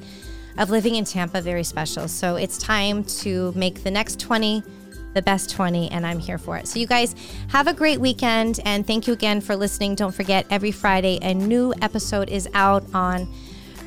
of 0.58 0.70
living 0.70 0.94
in 0.94 1.04
Tampa 1.04 1.40
very 1.40 1.64
special. 1.64 2.08
So 2.08 2.36
it's 2.36 2.56
time 2.58 3.04
to 3.04 3.52
make 3.56 3.82
the 3.82 3.90
next 3.90 4.20
20 4.20 4.62
the 5.16 5.22
best 5.22 5.50
20, 5.50 5.90
and 5.90 6.06
I'm 6.06 6.18
here 6.18 6.36
for 6.36 6.58
it. 6.58 6.68
So, 6.68 6.78
you 6.78 6.86
guys 6.86 7.14
have 7.48 7.66
a 7.66 7.72
great 7.72 7.98
weekend, 7.98 8.60
and 8.66 8.86
thank 8.86 9.06
you 9.06 9.14
again 9.14 9.40
for 9.40 9.56
listening. 9.56 9.94
Don't 9.94 10.14
forget, 10.14 10.46
every 10.50 10.70
Friday, 10.70 11.18
a 11.22 11.32
new 11.32 11.72
episode 11.80 12.28
is 12.28 12.46
out 12.52 12.84
on 12.94 13.26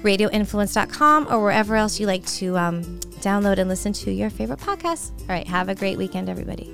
radioinfluence.com 0.01 1.27
or 1.29 1.43
wherever 1.43 1.75
else 1.75 1.99
you 1.99 2.07
like 2.07 2.25
to 2.25 2.57
um, 2.57 2.83
download 3.21 3.59
and 3.59 3.69
listen 3.69 3.93
to 3.93 4.11
your 4.11 4.31
favorite 4.31 4.59
podcasts. 4.59 5.11
All 5.21 5.27
right, 5.27 5.47
have 5.47 5.69
a 5.69 5.75
great 5.75 5.99
weekend, 5.99 6.29
everybody. 6.29 6.73